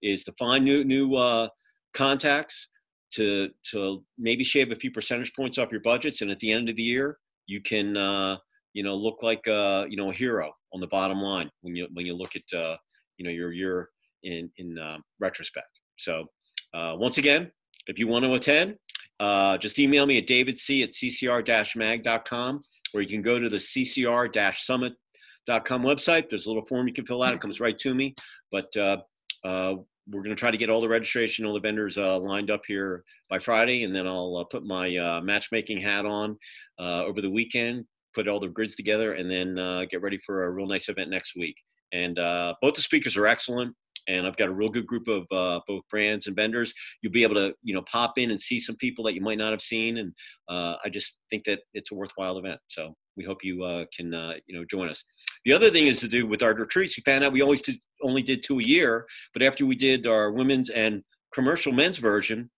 is 0.02 0.24
to 0.24 0.32
find 0.38 0.64
new 0.64 0.84
new 0.84 1.16
uh, 1.16 1.48
contacts 1.94 2.68
to 3.12 3.48
to 3.72 4.04
maybe 4.18 4.44
shave 4.44 4.70
a 4.70 4.76
few 4.76 4.90
percentage 4.90 5.34
points 5.34 5.58
off 5.58 5.70
your 5.70 5.80
budgets, 5.80 6.22
and 6.22 6.30
at 6.30 6.38
the 6.40 6.52
end 6.52 6.68
of 6.68 6.76
the 6.76 6.82
year, 6.82 7.18
you 7.46 7.60
can 7.60 7.96
uh, 7.96 8.36
you 8.76 8.82
know, 8.82 8.94
look 8.94 9.22
like 9.22 9.46
a, 9.46 9.86
you 9.88 9.96
know, 9.96 10.10
a 10.10 10.14
hero 10.14 10.52
on 10.74 10.80
the 10.80 10.86
bottom 10.88 11.22
line 11.22 11.48
when 11.62 11.74
you, 11.74 11.88
when 11.94 12.04
you 12.04 12.12
look 12.12 12.36
at, 12.36 12.42
uh, 12.54 12.76
you 13.16 13.24
know, 13.24 13.30
your 13.30 13.50
year 13.50 13.88
in, 14.22 14.50
in 14.58 14.78
uh, 14.78 14.98
retrospect. 15.18 15.70
So 15.96 16.26
uh, 16.74 16.94
once 16.98 17.16
again, 17.16 17.50
if 17.86 17.98
you 17.98 18.06
want 18.06 18.26
to 18.26 18.34
attend, 18.34 18.76
uh, 19.18 19.56
just 19.56 19.78
email 19.78 20.04
me 20.04 20.18
at 20.18 20.26
davidc 20.26 20.84
at 20.84 20.92
ccr-mag.com 20.92 22.60
or 22.92 23.00
you 23.00 23.08
can 23.08 23.22
go 23.22 23.38
to 23.38 23.48
the 23.48 23.56
ccr-summit.com 23.56 25.82
website. 25.82 26.28
There's 26.28 26.44
a 26.44 26.50
little 26.50 26.66
form 26.66 26.86
you 26.86 26.92
can 26.92 27.06
fill 27.06 27.22
out. 27.22 27.32
It 27.32 27.40
comes 27.40 27.60
right 27.60 27.78
to 27.78 27.94
me. 27.94 28.14
But 28.52 28.76
uh, 28.76 28.98
uh, 29.42 29.76
we're 30.10 30.22
going 30.22 30.36
to 30.36 30.38
try 30.38 30.50
to 30.50 30.58
get 30.58 30.68
all 30.68 30.82
the 30.82 30.88
registration, 30.88 31.46
all 31.46 31.54
the 31.54 31.60
vendors 31.60 31.96
uh, 31.96 32.18
lined 32.18 32.50
up 32.50 32.60
here 32.68 33.04
by 33.30 33.38
Friday, 33.38 33.84
and 33.84 33.96
then 33.96 34.06
I'll 34.06 34.46
put 34.50 34.66
my 34.66 34.94
uh, 34.98 35.22
matchmaking 35.22 35.80
hat 35.80 36.04
on 36.04 36.36
over 36.78 37.22
the 37.22 37.30
weekend 37.30 37.86
put 38.16 38.26
all 38.26 38.40
the 38.40 38.48
grids 38.48 38.74
together, 38.74 39.12
and 39.12 39.30
then 39.30 39.58
uh, 39.58 39.84
get 39.90 40.02
ready 40.02 40.18
for 40.26 40.44
a 40.44 40.50
real 40.50 40.66
nice 40.66 40.88
event 40.88 41.10
next 41.10 41.36
week. 41.36 41.56
And 41.92 42.18
uh, 42.18 42.54
both 42.62 42.74
the 42.74 42.82
speakers 42.82 43.16
are 43.16 43.26
excellent, 43.26 43.72
and 44.08 44.26
I've 44.26 44.36
got 44.36 44.48
a 44.48 44.52
real 44.60 44.70
good 44.76 44.86
group 44.86 45.06
of 45.06 45.22
uh, 45.30 45.60
both 45.68 45.82
brands 45.90 46.26
and 46.26 46.34
vendors. 46.34 46.72
You'll 47.00 47.12
be 47.12 47.22
able 47.22 47.34
to, 47.36 47.52
you 47.62 47.74
know, 47.74 47.84
pop 47.90 48.14
in 48.16 48.30
and 48.30 48.40
see 48.40 48.58
some 48.58 48.76
people 48.76 49.04
that 49.04 49.14
you 49.14 49.20
might 49.20 49.38
not 49.38 49.52
have 49.52 49.60
seen, 49.60 49.98
and 49.98 50.12
uh, 50.48 50.74
I 50.84 50.88
just 50.88 51.12
think 51.30 51.44
that 51.44 51.60
it's 51.74 51.92
a 51.92 51.94
worthwhile 51.94 52.38
event. 52.38 52.58
So 52.68 52.94
we 53.16 53.24
hope 53.24 53.44
you 53.44 53.62
uh, 53.62 53.84
can, 53.96 54.14
uh, 54.14 54.34
you 54.46 54.58
know, 54.58 54.64
join 54.64 54.88
us. 54.88 55.04
The 55.44 55.52
other 55.52 55.70
thing 55.70 55.86
is 55.86 56.00
to 56.00 56.08
do 56.08 56.26
with 56.26 56.42
our 56.42 56.54
retreats. 56.54 56.96
We 56.96 57.02
found 57.10 57.22
out 57.22 57.32
we 57.32 57.42
always 57.42 57.62
did, 57.62 57.78
only 58.02 58.22
did 58.22 58.42
two 58.42 58.58
a 58.58 58.62
year, 58.62 59.06
but 59.32 59.42
after 59.42 59.64
we 59.64 59.76
did 59.76 60.06
our 60.06 60.32
women's 60.32 60.70
and 60.70 61.02
commercial 61.32 61.72
men's 61.72 61.98
version, 61.98 62.50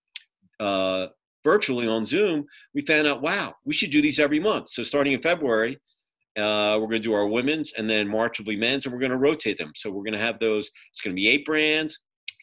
uh, 0.59 1.07
virtually 1.43 1.87
on 1.87 2.05
Zoom, 2.05 2.45
we 2.73 2.81
found 2.81 3.07
out, 3.07 3.21
wow, 3.21 3.55
we 3.65 3.73
should 3.73 3.91
do 3.91 4.01
these 4.01 4.19
every 4.19 4.39
month. 4.39 4.69
So 4.69 4.83
starting 4.83 5.13
in 5.13 5.21
February, 5.21 5.77
uh, 6.37 6.77
we're 6.79 6.87
going 6.87 7.01
to 7.01 7.07
do 7.07 7.13
our 7.13 7.27
women's, 7.27 7.73
and 7.73 7.89
then 7.89 8.07
March 8.07 8.39
will 8.39 8.45
be 8.45 8.55
men's, 8.55 8.85
and 8.85 8.93
we're 8.93 8.99
going 8.99 9.11
to 9.11 9.17
rotate 9.17 9.57
them. 9.57 9.71
So 9.75 9.89
we're 9.89 10.03
going 10.03 10.13
to 10.13 10.19
have 10.19 10.39
those. 10.39 10.69
It's 10.91 11.01
going 11.01 11.15
to 11.15 11.19
be 11.19 11.27
eight 11.27 11.45
brands, 11.45 11.97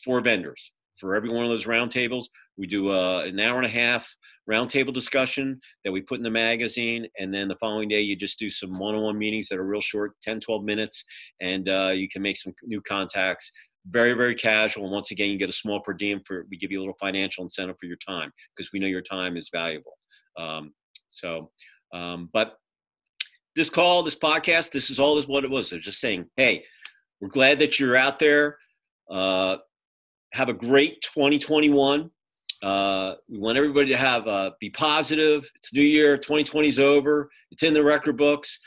four 0.05 0.21
vendors 0.21 0.71
for 0.99 1.15
every 1.15 1.29
one 1.29 1.45
of 1.45 1.51
those 1.51 1.67
roundtables. 1.67 2.25
We 2.57 2.67
do 2.67 2.91
uh, 2.91 3.25
an 3.27 3.39
hour 3.39 3.59
and 3.59 3.67
a 3.67 3.71
half 3.71 4.09
roundtable 4.51 4.95
discussion 4.95 5.61
that 5.85 5.93
we 5.93 6.01
put 6.01 6.19
in 6.19 6.23
the 6.23 6.31
magazine, 6.31 7.07
and 7.19 7.35
then 7.35 7.49
the 7.49 7.57
following 7.57 7.89
day 7.89 8.01
you 8.01 8.17
just 8.17 8.39
do 8.39 8.49
some 8.49 8.71
one-on-one 8.79 9.19
meetings 9.19 9.49
that 9.49 9.59
are 9.59 9.67
real 9.67 9.81
short, 9.81 10.13
10, 10.23 10.41
12 10.41 10.65
minutes, 10.65 11.05
and 11.41 11.69
uh, 11.69 11.93
you 11.95 12.09
can 12.09 12.23
make 12.23 12.37
some 12.37 12.55
new 12.65 12.81
contacts 12.83 13.51
very 13.91 14.13
very 14.13 14.35
casual. 14.35 14.85
And 14.85 14.93
once 14.93 15.11
again 15.11 15.31
you 15.31 15.39
get 15.39 15.49
a 15.49 15.55
small 15.55 15.81
per 15.81 15.93
diem 15.93 16.21
for 16.27 16.47
we 16.51 16.57
give 16.57 16.71
you 16.71 16.79
a 16.79 16.83
little 16.83 16.97
financial 17.01 17.45
incentive 17.45 17.77
for 17.81 17.87
your 17.87 17.99
time 18.07 18.33
because 18.57 18.73
we 18.73 18.81
know 18.81 18.87
your 18.87 19.03
time 19.03 19.37
is 19.37 19.49
valuable. 19.53 19.97
Um, 20.39 20.73
so 21.09 21.51
um, 21.95 22.29
but 22.33 22.57
this 23.55 23.71
call 23.71 24.03
this 24.03 24.17
podcast 24.17 24.71
this 24.71 24.91
is 24.91 24.99
all 24.99 25.19
is 25.19 25.27
what 25.27 25.45
it 25.45 25.51
was. 25.51 25.71
They're 25.71 25.79
just 25.79 26.01
saying 26.01 26.27
hey 26.37 26.65
we're 27.21 27.29
glad 27.29 27.59
that 27.61 27.81
you're 27.81 27.97
out 27.97 28.19
there. 28.19 28.59
Uh, 29.11 29.57
have 30.33 30.49
a 30.49 30.53
great 30.53 31.01
2021 31.03 32.11
uh, 32.63 33.15
we 33.29 33.39
want 33.39 33.59
everybody 33.59 33.89
to 33.91 33.97
have 33.97 34.27
uh, 34.27 34.51
be 34.61 34.71
positive. 34.71 35.49
It's 35.57 35.75
new 35.75 35.83
year. 35.83 36.17
2020 36.17 36.69
is 36.69 36.79
over. 36.79 37.29
It's 37.51 37.63
in 37.63 37.75
the 37.75 37.83
record 37.83 38.17
books. 38.17 38.59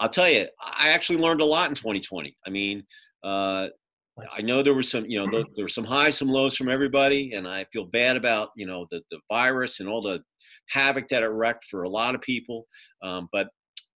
I'll 0.00 0.08
tell 0.08 0.28
you 0.28 0.46
i 0.62 0.88
actually 0.88 1.18
learned 1.18 1.42
a 1.42 1.44
lot 1.44 1.68
in 1.68 1.74
2020 1.74 2.34
i 2.46 2.50
mean 2.50 2.82
uh, 3.22 3.66
I 4.32 4.42
know 4.42 4.62
there 4.62 4.74
was 4.74 4.90
some, 4.90 5.06
you 5.06 5.24
know, 5.24 5.44
there 5.56 5.64
were 5.64 5.68
some 5.68 5.84
highs, 5.84 6.18
some 6.18 6.28
lows 6.28 6.56
from 6.56 6.68
everybody, 6.68 7.32
and 7.34 7.46
I 7.48 7.64
feel 7.72 7.84
bad 7.86 8.16
about, 8.16 8.50
you 8.56 8.66
know, 8.66 8.86
the 8.90 9.00
the 9.10 9.18
virus 9.30 9.80
and 9.80 9.88
all 9.88 10.00
the 10.00 10.20
havoc 10.68 11.08
that 11.08 11.22
it 11.22 11.28
wrecked 11.28 11.66
for 11.70 11.84
a 11.84 11.88
lot 11.88 12.14
of 12.14 12.20
people. 12.20 12.66
Um, 13.02 13.28
but 13.32 13.48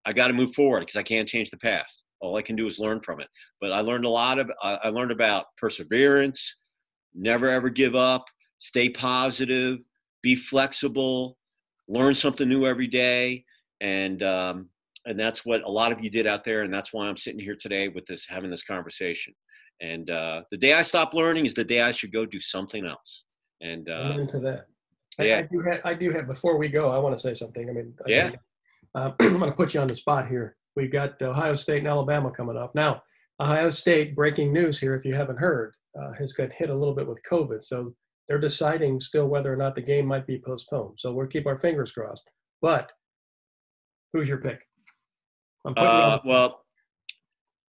I 0.07 0.13
got 0.13 0.29
to 0.29 0.35
move 0.35 0.55
forward 0.55 0.81
because 0.81 0.97
I 0.97 1.03
can't 1.03 1.29
change 1.29 1.51
the 1.51 1.57
past. 1.59 2.03
All 2.21 2.37
I 2.37 2.43
can 2.43 2.57
do 2.57 2.67
is 2.67 2.79
learn 2.79 3.01
from 3.01 3.21
it. 3.21 3.29
But 3.61 3.73
I 3.73 3.81
learned 3.81 4.05
a 4.05 4.11
lot 4.11 4.39
of. 4.39 4.51
I 4.63 4.89
learned 4.89 5.11
about 5.11 5.47
perseverance, 5.59 6.57
never 7.15 7.51
ever 7.51 7.69
give 7.69 7.95
up, 7.95 8.25
stay 8.61 8.89
positive, 8.89 9.79
be 10.23 10.35
flexible, 10.35 11.37
learn 11.89 12.15
something 12.15 12.49
new 12.49 12.67
every 12.67 12.87
day, 12.87 13.45
and 13.81 14.23
um, 14.23 14.69
and 15.07 15.19
that's 15.19 15.45
what 15.45 15.63
a 15.63 15.71
lot 15.71 15.93
of 15.93 16.03
you 16.03 16.11
did 16.11 16.27
out 16.27 16.45
there, 16.45 16.63
and 16.63 16.73
that's 16.73 16.93
why 16.93 17.07
I'm 17.07 17.17
sitting 17.17 17.41
here 17.41 17.57
today 17.59 17.89
with 17.89 18.07
this 18.07 18.27
having 18.29 18.51
this 18.51 18.63
conversation. 18.63 19.35
And 19.81 20.09
uh, 20.11 20.43
the 20.51 20.57
day 20.57 20.73
I 20.73 20.83
stop 20.83 21.15
learning 21.15 21.47
is 21.47 21.55
the 21.55 21.65
day 21.65 21.81
I 21.81 21.93
should 21.93 22.13
go 22.13 22.25
do 22.25 22.41
something 22.41 22.87
else. 22.87 23.25
And 23.61 23.89
uh, 23.89 24.17
into 24.19 24.39
that. 24.41 24.67
Yeah. 25.19 25.37
I, 25.37 25.39
I, 25.39 25.43
do 25.43 25.61
have, 25.61 25.81
I 25.85 25.95
do 25.95 26.11
have, 26.13 26.27
before 26.27 26.57
we 26.59 26.69
go, 26.69 26.91
I 26.91 26.99
want 26.99 27.17
to 27.17 27.21
say 27.21 27.35
something. 27.35 27.69
I 27.69 27.73
mean, 27.73 27.95
yeah. 28.07 28.31
I, 28.95 29.01
uh, 29.01 29.13
I'm 29.21 29.39
going 29.39 29.51
to 29.51 29.57
put 29.57 29.75
you 29.75 29.81
on 29.81 29.87
the 29.87 29.95
spot 29.95 30.29
here. 30.29 30.57
We've 30.77 30.91
got 30.91 31.21
Ohio 31.23 31.55
State 31.55 31.79
and 31.79 31.89
Alabama 31.89 32.31
coming 32.31 32.57
up. 32.57 32.75
Now, 32.75 33.03
Ohio 33.41 33.71
State, 33.71 34.15
breaking 34.15 34.53
news 34.53 34.79
here, 34.79 34.95
if 34.95 35.05
you 35.05 35.15
haven't 35.15 35.39
heard, 35.39 35.75
uh, 36.01 36.13
has 36.19 36.33
got 36.33 36.53
hit 36.53 36.71
a 36.71 36.75
little 36.75 36.95
bit 36.95 37.07
with 37.07 37.19
COVID. 37.29 37.65
So 37.65 37.95
they're 38.29 38.41
deciding 38.41 39.01
still 39.01 39.27
whether 39.27 39.53
or 39.53 39.57
not 39.57 39.75
the 39.75 39.83
game 39.83 40.07
might 40.07 40.27
be 40.27 40.41
postponed. 40.45 40.99
So 40.99 41.13
we'll 41.13 41.27
keep 41.27 41.47
our 41.47 41.59
fingers 41.61 41.93
crossed. 41.93 42.29
But 42.61 42.91
who's 44.13 44.29
your 44.29 44.39
pick? 44.39 44.61
I'm 45.65 45.75
Uh, 45.77 46.19
well, 46.25 46.65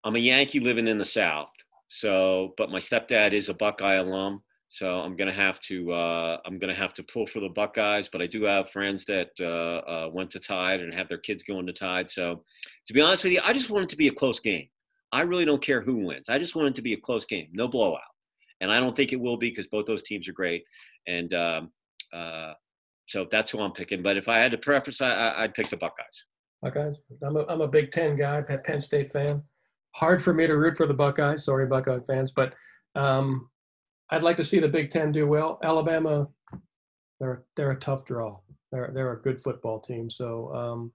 I'm 0.05 0.17
a 0.17 0.19
Yankee 0.19 0.61
living 0.61 0.89
in 0.89 0.99
the 0.99 1.05
South. 1.05 1.49
So, 1.91 2.55
but 2.57 2.71
my 2.71 2.79
stepdad 2.79 3.33
is 3.33 3.49
a 3.49 3.55
Buckeye 3.55 3.97
alum, 3.97 4.43
so 4.69 5.01
I'm 5.01 5.17
gonna 5.17 5.33
have 5.33 5.59
to 5.61 5.93
uh, 5.93 6.39
I'm 6.47 6.59
gonna 6.61 6.75
have 6.75 6.95
to 6.95 7.03
pull 7.03 7.27
for 7.27 7.41
the 7.41 7.49
Buckeyes. 7.49 8.09
But 8.09 8.23
I 8.23 8.27
do 8.27 8.45
have 8.45 8.71
friends 8.71 9.05
that 9.07 9.31
uh, 9.41 9.91
uh, 9.91 10.09
went 10.13 10.31
to 10.31 10.41
Tide 10.41 10.81
and 10.81 10.95
have 10.95 11.09
their 11.09 11.19
kids 11.19 11.43
going 11.43 11.67
to 11.67 11.73
Tide. 11.73 12.09
So, 12.09 12.45
to 12.87 12.93
be 12.93 13.01
honest 13.01 13.25
with 13.25 13.33
you, 13.33 13.41
I 13.43 13.53
just 13.53 13.71
want 13.71 13.85
it 13.85 13.91
to 13.91 13.97
be 13.97 14.07
a 14.07 14.13
close 14.13 14.39
game. 14.39 14.69
I 15.13 15.23
really 15.23 15.45
don't 15.45 15.61
care 15.61 15.81
who 15.81 16.07
wins. 16.07 16.29
I 16.29 16.39
just 16.39 16.55
want 16.55 16.69
it 16.69 16.77
to 16.77 16.83
be 16.83 16.93
a 16.93 17.01
close 17.01 17.27
game, 17.27 17.49
no 17.53 17.67
blowout. 17.67 18.03
And 18.61 18.71
I 18.71 18.79
don't 18.79 18.95
think 18.95 19.13
it 19.13 19.21
will 19.21 19.37
be 19.37 19.51
because 19.51 19.67
both 19.67 19.87
those 19.87 20.05
teams 20.05 20.29
are 20.29 20.33
great. 20.33 20.63
And 21.09 21.35
um, 21.35 21.73
uh, 22.13 22.53
so 23.09 23.27
that's 23.29 23.51
who 23.51 23.59
I'm 23.59 23.73
picking. 23.73 24.01
But 24.01 24.17
if 24.17 24.29
I 24.29 24.39
had 24.39 24.53
to 24.53 24.59
preference, 24.59 25.01
I, 25.01 25.41
would 25.41 25.55
pick 25.55 25.69
the 25.69 25.77
Buckeyes. 25.77 26.07
Buckeyes. 26.63 26.95
I'm 27.25 27.37
a, 27.37 27.45
I'm 27.47 27.63
a 27.63 27.67
Big 27.67 27.91
Ten 27.91 28.17
guy, 28.17 28.43
Penn 28.43 28.81
State 28.81 29.11
fan 29.11 29.43
hard 29.93 30.23
for 30.23 30.33
me 30.33 30.47
to 30.47 30.57
root 30.57 30.77
for 30.77 30.87
the 30.87 30.95
Buckeyes. 30.95 31.45
Sorry, 31.45 31.67
Buckeye 31.67 31.99
fans, 32.07 32.33
but 32.33 32.55
um, 32.95 33.49
I'd 34.11 34.23
like 34.23 34.37
to 34.37 34.45
see 34.45 34.59
the 34.59 34.69
Big 34.69 34.91
Ten 34.91 35.13
do 35.13 35.27
well. 35.27 35.59
Alabama, 35.63 36.29
they're 37.21 37.45
they're 37.57 37.73
a 37.73 37.81
tough 37.81 38.05
draw. 38.05 38.39
They're 38.73 38.91
they're 38.95 39.13
a 39.13 39.21
good 39.21 39.41
football 39.41 39.81
team. 39.81 40.11
So 40.11 40.55
um, 40.55 40.93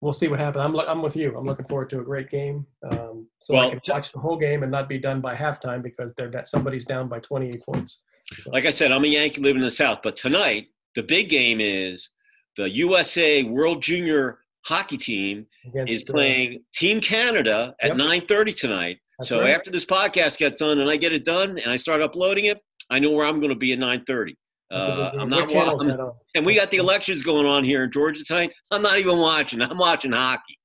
we'll 0.00 0.12
see 0.12 0.28
what 0.28 0.40
happens. 0.40 0.62
I'm 0.64 0.78
I'm 0.80 1.02
with 1.02 1.16
you. 1.16 1.36
I'm 1.36 1.46
looking 1.46 1.66
forward 1.66 1.90
to 1.90 2.00
a 2.00 2.04
great 2.04 2.30
game. 2.30 2.66
Um, 2.90 3.26
so 3.38 3.54
well, 3.54 3.68
I 3.68 3.70
can 3.70 3.80
watch 3.88 4.12
the 4.12 4.18
whole 4.18 4.36
game 4.36 4.62
and 4.62 4.72
not 4.72 4.88
be 4.88 4.98
done 4.98 5.20
by 5.20 5.34
halftime 5.34 5.82
because 5.82 6.12
they're 6.16 6.44
somebody's 6.44 6.84
down 6.84 7.08
by 7.08 7.20
28 7.20 7.64
points. 7.64 8.00
So. 8.42 8.50
Like 8.50 8.66
I 8.66 8.70
said, 8.70 8.92
I'm 8.92 9.04
a 9.04 9.08
Yankee 9.08 9.40
living 9.40 9.62
in 9.62 9.66
the 9.66 9.70
South, 9.70 10.00
but 10.02 10.16
tonight 10.16 10.68
the 10.94 11.02
big 11.02 11.28
game 11.28 11.60
is 11.60 12.08
the 12.56 12.68
USA 12.68 13.42
World 13.42 13.82
Junior 13.82 14.40
Hockey 14.64 14.96
Team 14.96 15.46
Against, 15.66 15.92
is 15.92 16.02
playing 16.04 16.54
uh, 16.54 16.62
Team 16.74 17.00
Canada 17.00 17.74
at 17.80 17.96
yep. 17.96 17.96
9:30 17.96 18.56
tonight. 18.56 18.98
That's 19.18 19.28
so 19.28 19.40
right. 19.40 19.54
after 19.54 19.70
this 19.70 19.84
podcast 19.84 20.38
gets 20.38 20.60
done 20.60 20.80
and 20.80 20.90
I 20.90 20.96
get 20.96 21.12
it 21.12 21.24
done 21.24 21.58
and 21.58 21.70
I 21.70 21.76
start 21.76 22.00
uploading 22.00 22.46
it, 22.46 22.60
I 22.90 22.98
know 22.98 23.10
where 23.10 23.26
I'm 23.26 23.40
going 23.40 23.50
to 23.50 23.58
be 23.58 23.72
at 23.72 23.78
9:30. 23.78 24.34
Uh, 24.70 25.10
I'm 25.18 25.28
not 25.28 25.52
watching, 25.52 25.98
and 26.34 26.46
we 26.46 26.54
got 26.54 26.70
the 26.70 26.78
elections 26.78 27.22
going 27.22 27.44
on 27.44 27.62
here 27.62 27.84
in 27.84 27.92
Georgia 27.92 28.24
tonight. 28.24 28.52
I'm 28.70 28.80
not 28.80 28.98
even 28.98 29.18
watching. 29.18 29.60
I'm 29.60 29.76
watching 29.76 30.12
hockey. 30.12 30.58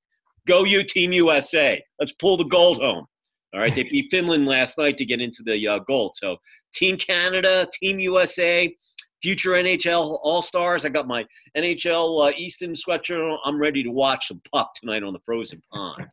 Go 0.47 0.63
you, 0.63 0.83
Team 0.83 1.11
USA. 1.11 1.83
Let's 1.99 2.13
pull 2.13 2.37
the 2.37 2.45
gold 2.45 2.77
home. 2.77 3.05
All 3.53 3.59
right, 3.59 3.75
they 3.75 3.83
beat 3.91 4.07
Finland 4.09 4.47
last 4.47 4.77
night 4.77 4.95
to 4.97 5.05
get 5.05 5.19
into 5.19 5.43
the 5.43 5.67
uh, 5.67 5.79
gold. 5.79 6.15
So, 6.15 6.37
Team 6.73 6.95
Canada, 6.95 7.67
Team 7.81 7.99
USA, 7.99 8.73
future 9.21 9.51
NHL 9.51 10.19
All 10.21 10.41
Stars. 10.41 10.85
I 10.85 10.89
got 10.89 11.07
my 11.07 11.25
NHL 11.57 12.27
uh, 12.27 12.33
Easton 12.37 12.73
sweatshirt. 12.73 13.37
I'm 13.43 13.59
ready 13.59 13.83
to 13.83 13.89
watch 13.89 14.27
some 14.27 14.41
puck 14.51 14.73
tonight 14.75 15.03
on 15.03 15.13
the 15.13 15.19
frozen 15.25 15.61
pond. 15.71 16.05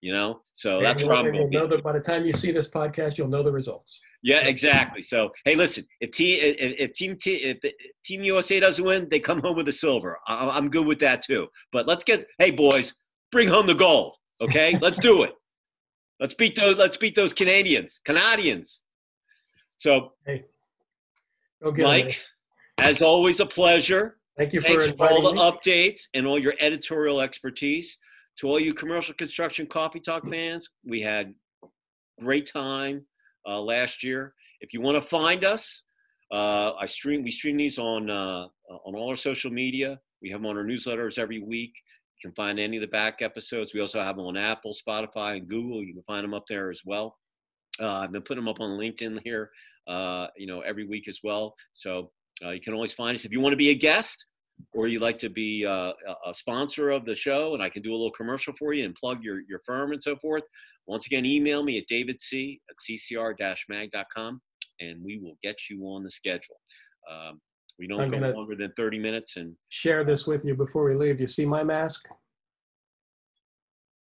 You 0.00 0.14
know, 0.14 0.40
so 0.54 0.80
that's 0.80 1.04
where 1.04 1.12
I'm 1.12 1.30
going. 1.30 1.50
Know 1.50 1.66
that 1.66 1.82
by 1.82 1.92
the 1.92 2.00
time 2.00 2.24
you 2.24 2.32
see 2.32 2.52
this 2.52 2.70
podcast, 2.70 3.18
you'll 3.18 3.28
know 3.28 3.42
the 3.42 3.52
results. 3.52 4.00
Yeah, 4.22 4.46
exactly. 4.46 5.02
So, 5.02 5.30
hey, 5.44 5.54
listen, 5.54 5.84
if, 6.00 6.10
T, 6.12 6.34
if, 6.34 6.74
if 6.78 6.92
team 6.94 7.18
T, 7.20 7.34
if 7.34 7.58
Team 8.04 8.22
USA 8.24 8.60
doesn't 8.60 8.82
win, 8.82 9.08
they 9.10 9.20
come 9.20 9.40
home 9.40 9.56
with 9.56 9.68
a 9.68 9.72
silver. 9.72 10.18
I, 10.26 10.56
am 10.56 10.70
good 10.70 10.86
with 10.86 11.00
that 11.00 11.22
too. 11.22 11.48
But 11.70 11.86
let's 11.86 12.02
get, 12.02 12.26
hey, 12.38 12.50
boys, 12.50 12.94
bring 13.30 13.48
home 13.48 13.66
the 13.66 13.74
gold. 13.74 14.16
Okay, 14.40 14.78
let's 14.82 14.98
do 14.98 15.22
it. 15.22 15.32
Let's 16.18 16.34
beat 16.34 16.56
those. 16.56 16.76
Let's 16.76 16.96
beat 16.96 17.14
those 17.14 17.32
Canadians. 17.32 18.00
Canadians. 18.04 18.80
So, 19.78 20.12
hey, 20.26 20.44
Mike, 21.62 22.18
as 22.80 23.02
always, 23.02 23.40
a 23.40 23.46
pleasure. 23.46 24.18
Thank 24.36 24.52
you 24.52 24.60
for, 24.60 24.88
for 24.92 25.10
all 25.10 25.22
the 25.22 25.34
me. 25.34 25.40
updates 25.40 26.02
and 26.14 26.26
all 26.26 26.38
your 26.38 26.54
editorial 26.60 27.20
expertise. 27.20 27.96
To 28.38 28.48
all 28.48 28.60
you 28.60 28.72
commercial 28.72 29.14
construction 29.14 29.66
coffee 29.66 30.00
talk 30.00 30.26
fans, 30.26 30.68
we 30.84 31.02
had 31.02 31.34
great 32.18 32.50
time 32.50 33.04
uh, 33.46 33.60
last 33.60 34.02
year. 34.02 34.34
If 34.60 34.72
you 34.72 34.80
want 34.80 35.02
to 35.02 35.08
find 35.08 35.44
us, 35.44 35.82
uh, 36.32 36.72
I 36.80 36.86
stream. 36.86 37.22
We 37.22 37.30
stream 37.30 37.56
these 37.56 37.78
on 37.78 38.08
uh, 38.08 38.46
on 38.84 38.94
all 38.94 39.10
our 39.10 39.16
social 39.16 39.50
media. 39.50 39.98
We 40.22 40.30
have 40.30 40.40
them 40.40 40.46
on 40.50 40.56
our 40.56 40.64
newsletters 40.64 41.18
every 41.18 41.40
week. 41.40 41.72
You 42.16 42.28
can 42.28 42.34
find 42.34 42.60
any 42.60 42.76
of 42.76 42.82
the 42.82 42.88
back 42.88 43.20
episodes. 43.20 43.74
We 43.74 43.80
also 43.80 44.00
have 44.00 44.16
them 44.16 44.26
on 44.26 44.36
Apple, 44.36 44.74
Spotify, 44.74 45.38
and 45.38 45.48
Google. 45.48 45.82
You 45.82 45.94
can 45.94 46.02
find 46.04 46.22
them 46.22 46.34
up 46.34 46.44
there 46.48 46.70
as 46.70 46.82
well. 46.84 47.18
Uh, 47.80 47.88
I've 47.88 48.12
been 48.12 48.22
putting 48.22 48.44
them 48.44 48.48
up 48.48 48.60
on 48.60 48.78
LinkedIn 48.78 49.20
here, 49.24 49.50
uh, 49.88 50.26
you 50.36 50.46
know, 50.46 50.60
every 50.60 50.86
week 50.86 51.08
as 51.08 51.20
well. 51.24 51.54
So 51.72 52.10
uh, 52.44 52.50
you 52.50 52.60
can 52.60 52.74
always 52.74 52.92
find 52.92 53.16
us 53.16 53.24
if 53.24 53.32
you 53.32 53.40
want 53.40 53.52
to 53.52 53.56
be 53.56 53.70
a 53.70 53.74
guest 53.74 54.24
or 54.74 54.88
you 54.88 54.98
like 54.98 55.18
to 55.18 55.30
be 55.30 55.64
uh, 55.66 55.92
a 56.26 56.34
sponsor 56.34 56.90
of 56.90 57.04
the 57.04 57.14
show 57.14 57.54
and 57.54 57.62
I 57.62 57.70
can 57.70 57.82
do 57.82 57.90
a 57.90 57.96
little 57.96 58.10
commercial 58.12 58.52
for 58.58 58.72
you 58.72 58.84
and 58.84 58.94
plug 58.94 59.22
your, 59.22 59.40
your 59.48 59.60
firm 59.66 59.92
and 59.92 60.02
so 60.02 60.16
forth, 60.16 60.42
once 60.86 61.06
again, 61.06 61.24
email 61.24 61.62
me 61.62 61.78
at 61.78 61.84
davidc 61.90 62.58
at 62.68 62.76
ccr-mag.com 63.12 64.40
and 64.80 65.04
we 65.04 65.18
will 65.22 65.36
get 65.42 65.56
you 65.70 65.82
on 65.84 66.02
the 66.02 66.10
schedule. 66.10 66.56
Um, 67.10 67.40
we 67.78 67.86
don't 67.86 68.00
I'm 68.00 68.10
go 68.10 68.18
longer 68.18 68.56
than 68.56 68.72
30 68.76 68.98
minutes 68.98 69.36
and 69.36 69.54
share 69.70 70.04
this 70.04 70.26
with 70.26 70.44
you 70.44 70.54
before 70.54 70.84
we 70.84 70.94
leave. 70.94 71.16
Do 71.16 71.22
you 71.22 71.28
see 71.28 71.46
my 71.46 71.64
mask? 71.64 72.06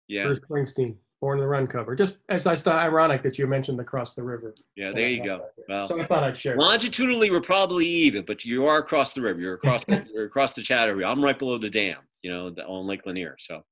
Yeah. 0.08 0.26
Bruce 0.26 0.40
Springsteen, 0.40 0.98
Born 1.22 1.38
in 1.38 1.42
the 1.42 1.48
Run 1.48 1.68
cover. 1.68 1.96
Just 1.96 2.16
as 2.30 2.48
I 2.48 2.56
thought 2.56 2.76
ironic 2.76 3.22
that 3.24 3.38
you 3.38 3.46
mentioned 3.46 3.80
across 3.82 4.14
the 4.14 4.24
river. 4.24 4.56
Yeah, 4.78 4.92
there 4.94 5.10
you 5.10 5.24
go. 5.24 5.48
Well, 5.68 5.86
so 5.86 6.00
I 6.00 6.06
thought 6.06 6.24
I'd 6.24 6.38
share. 6.38 6.56
Longitudinally, 6.56 7.30
we're 7.30 7.42
probably 7.42 7.86
even, 7.86 8.24
but 8.26 8.46
you 8.46 8.66
are 8.66 8.78
across 8.78 9.14
the 9.14 9.22
river. 9.22 9.40
You're 9.40 9.56
across 9.56 9.84
the 9.84 10.06
you're 10.14 10.26
across 10.26 10.54
the 10.54 10.62
Chattahoochee. 10.62 11.04
I'm 11.04 11.24
right 11.24 11.38
below 11.38 11.58
the 11.58 11.70
dam, 11.70 11.98
you 12.22 12.32
know, 12.32 12.48
on 12.66 12.88
Lake 12.88 13.06
Lanier. 13.06 13.36
So, 13.40 13.64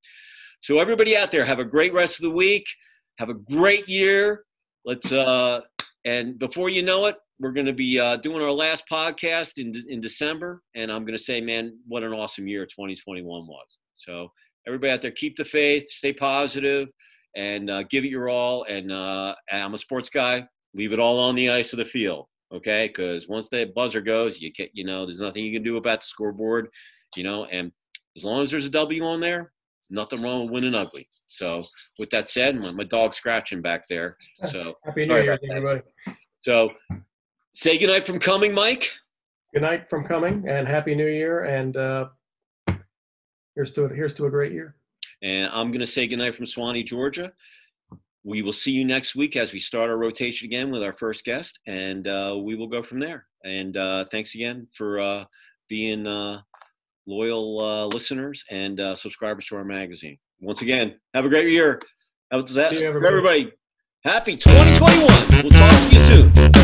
so 0.62 0.80
everybody 0.80 1.16
out 1.16 1.32
there, 1.32 1.46
have 1.46 1.60
a 1.60 1.66
great 1.66 1.94
rest 1.94 2.20
of 2.20 2.24
the 2.24 2.32
week. 2.32 2.66
Have 3.20 3.30
a 3.30 3.34
great 3.34 3.88
year. 3.88 4.44
Let's 4.84 5.12
uh, 5.12 5.62
and 6.04 6.38
before 6.38 6.70
you 6.70 6.84
know 6.84 7.06
it, 7.06 7.16
we're 7.40 7.54
going 7.54 7.66
to 7.66 7.74
be 7.74 7.98
uh, 7.98 8.18
doing 8.18 8.42
our 8.42 8.52
last 8.52 8.84
podcast 8.92 9.58
in 9.58 9.74
in 9.88 10.02
December, 10.02 10.62
and 10.76 10.92
I'm 10.92 11.04
going 11.04 11.18
to 11.18 11.24
say, 11.24 11.40
man, 11.40 11.78
what 11.88 12.04
an 12.04 12.12
awesome 12.12 12.48
year 12.48 12.66
2021 12.66 13.48
was. 13.48 13.78
So 13.96 14.32
everybody 14.68 14.92
out 14.92 15.02
there, 15.02 15.12
keep 15.12 15.38
the 15.38 15.46
faith, 15.46 15.90
stay 15.90 16.12
positive, 16.12 16.90
and 17.38 17.70
uh, 17.70 17.84
give 17.84 18.04
it 18.04 18.10
your 18.10 18.30
all. 18.30 18.64
And, 18.64 18.92
uh, 18.92 19.36
and 19.52 19.64
I'm 19.64 19.76
a 19.76 19.78
sports 19.78 20.10
guy. 20.10 20.48
Leave 20.74 20.92
it 20.92 21.00
all 21.00 21.20
on 21.20 21.36
the 21.36 21.50
ice 21.50 21.72
of 21.72 21.78
the 21.78 21.86
field, 21.86 22.26
okay? 22.54 22.88
Because 22.88 23.28
once 23.28 23.48
that 23.50 23.74
buzzer 23.74 24.02
goes, 24.02 24.42
you 24.42 24.52
get, 24.52 24.72
you 24.74 24.84
know, 24.84 25.06
there's 25.06 25.20
nothing 25.20 25.44
you 25.44 25.54
can 25.54 25.64
do 25.64 25.78
about 25.78 26.02
the 26.02 26.08
scoreboard, 26.08 26.68
you 27.16 27.24
know. 27.24 27.46
And 27.46 27.72
as 28.18 28.24
long 28.24 28.42
as 28.44 28.52
there's 28.52 28.66
a 28.66 28.72
W 28.72 29.06
on 29.06 29.22
there, 29.22 29.54
nothing 29.90 30.22
wrong 30.22 30.42
with 30.42 30.52
winning 30.52 30.76
ugly. 30.76 31.08
So 31.28 31.64
with 32.00 32.10
that 32.10 32.28
said, 32.28 32.62
my, 32.62 32.72
my 32.72 32.84
dog's 32.84 33.18
scratching 33.18 33.62
back 33.62 33.88
there. 33.88 34.18
So 34.50 34.74
happy 34.84 35.06
New 35.06 35.16
Year, 35.16 35.40
everybody. 35.50 35.82
So 36.42 36.72
say 37.54 37.78
goodnight 37.78 38.08
from 38.08 38.20
Cumming, 38.20 38.54
Mike. 38.54 38.90
Good 39.54 39.62
night 39.62 39.90
from 39.90 40.04
Cumming, 40.04 40.48
and 40.50 40.68
happy 40.68 40.96
New 40.96 41.08
Year. 41.08 41.46
And 41.46 41.78
uh, 41.78 42.10
here's 43.56 43.72
to 43.72 43.88
here's 43.88 44.14
to 44.14 44.26
a 44.26 44.30
great 44.30 44.52
year. 44.52 44.77
And 45.22 45.50
I'm 45.52 45.70
going 45.72 45.80
to 45.80 45.88
say 45.88 46.08
goodnight 46.08 46.36
from 46.36 46.46
Suwanee, 46.46 46.86
Georgia. 46.86 47.32
We 48.24 48.42
will 48.42 48.54
see 48.54 48.72
you 48.72 48.84
next 48.84 49.16
week 49.16 49.36
as 49.36 49.54
we 49.54 49.60
start 49.60 49.90
our 49.90 49.98
rotation 49.98 50.46
again 50.46 50.70
with 50.70 50.84
our 50.84 50.94
first 50.94 51.24
guest, 51.24 51.60
and 51.66 52.08
uh, 52.08 52.36
we 52.44 52.56
will 52.56 52.68
go 52.68 52.84
from 52.84 53.00
there. 53.00 53.26
And 53.46 53.78
uh, 53.78 54.06
thanks 54.12 54.36
again 54.36 54.68
for 54.78 55.00
uh, 55.00 55.26
being 55.70 56.06
uh, 56.06 56.42
loyal 57.06 57.60
uh, 57.60 57.86
listeners 57.88 58.44
and 58.52 58.80
uh, 58.80 58.96
subscribers 58.96 59.48
to 59.48 59.56
our 59.56 59.64
magazine. 59.64 60.18
Once 60.42 60.62
again, 60.62 61.00
have 61.14 61.26
a 61.26 61.30
great 61.30 61.50
year. 61.50 61.80
How 62.32 62.42
that? 62.42 62.74
everybody. 62.74 63.08
everybody. 63.08 63.52
Happy 64.04 64.36
2021. 64.36 65.44
We'll 65.44 65.52
talk 65.52 65.90
to 65.90 65.96
you 65.96 66.06
soon. 66.06 66.57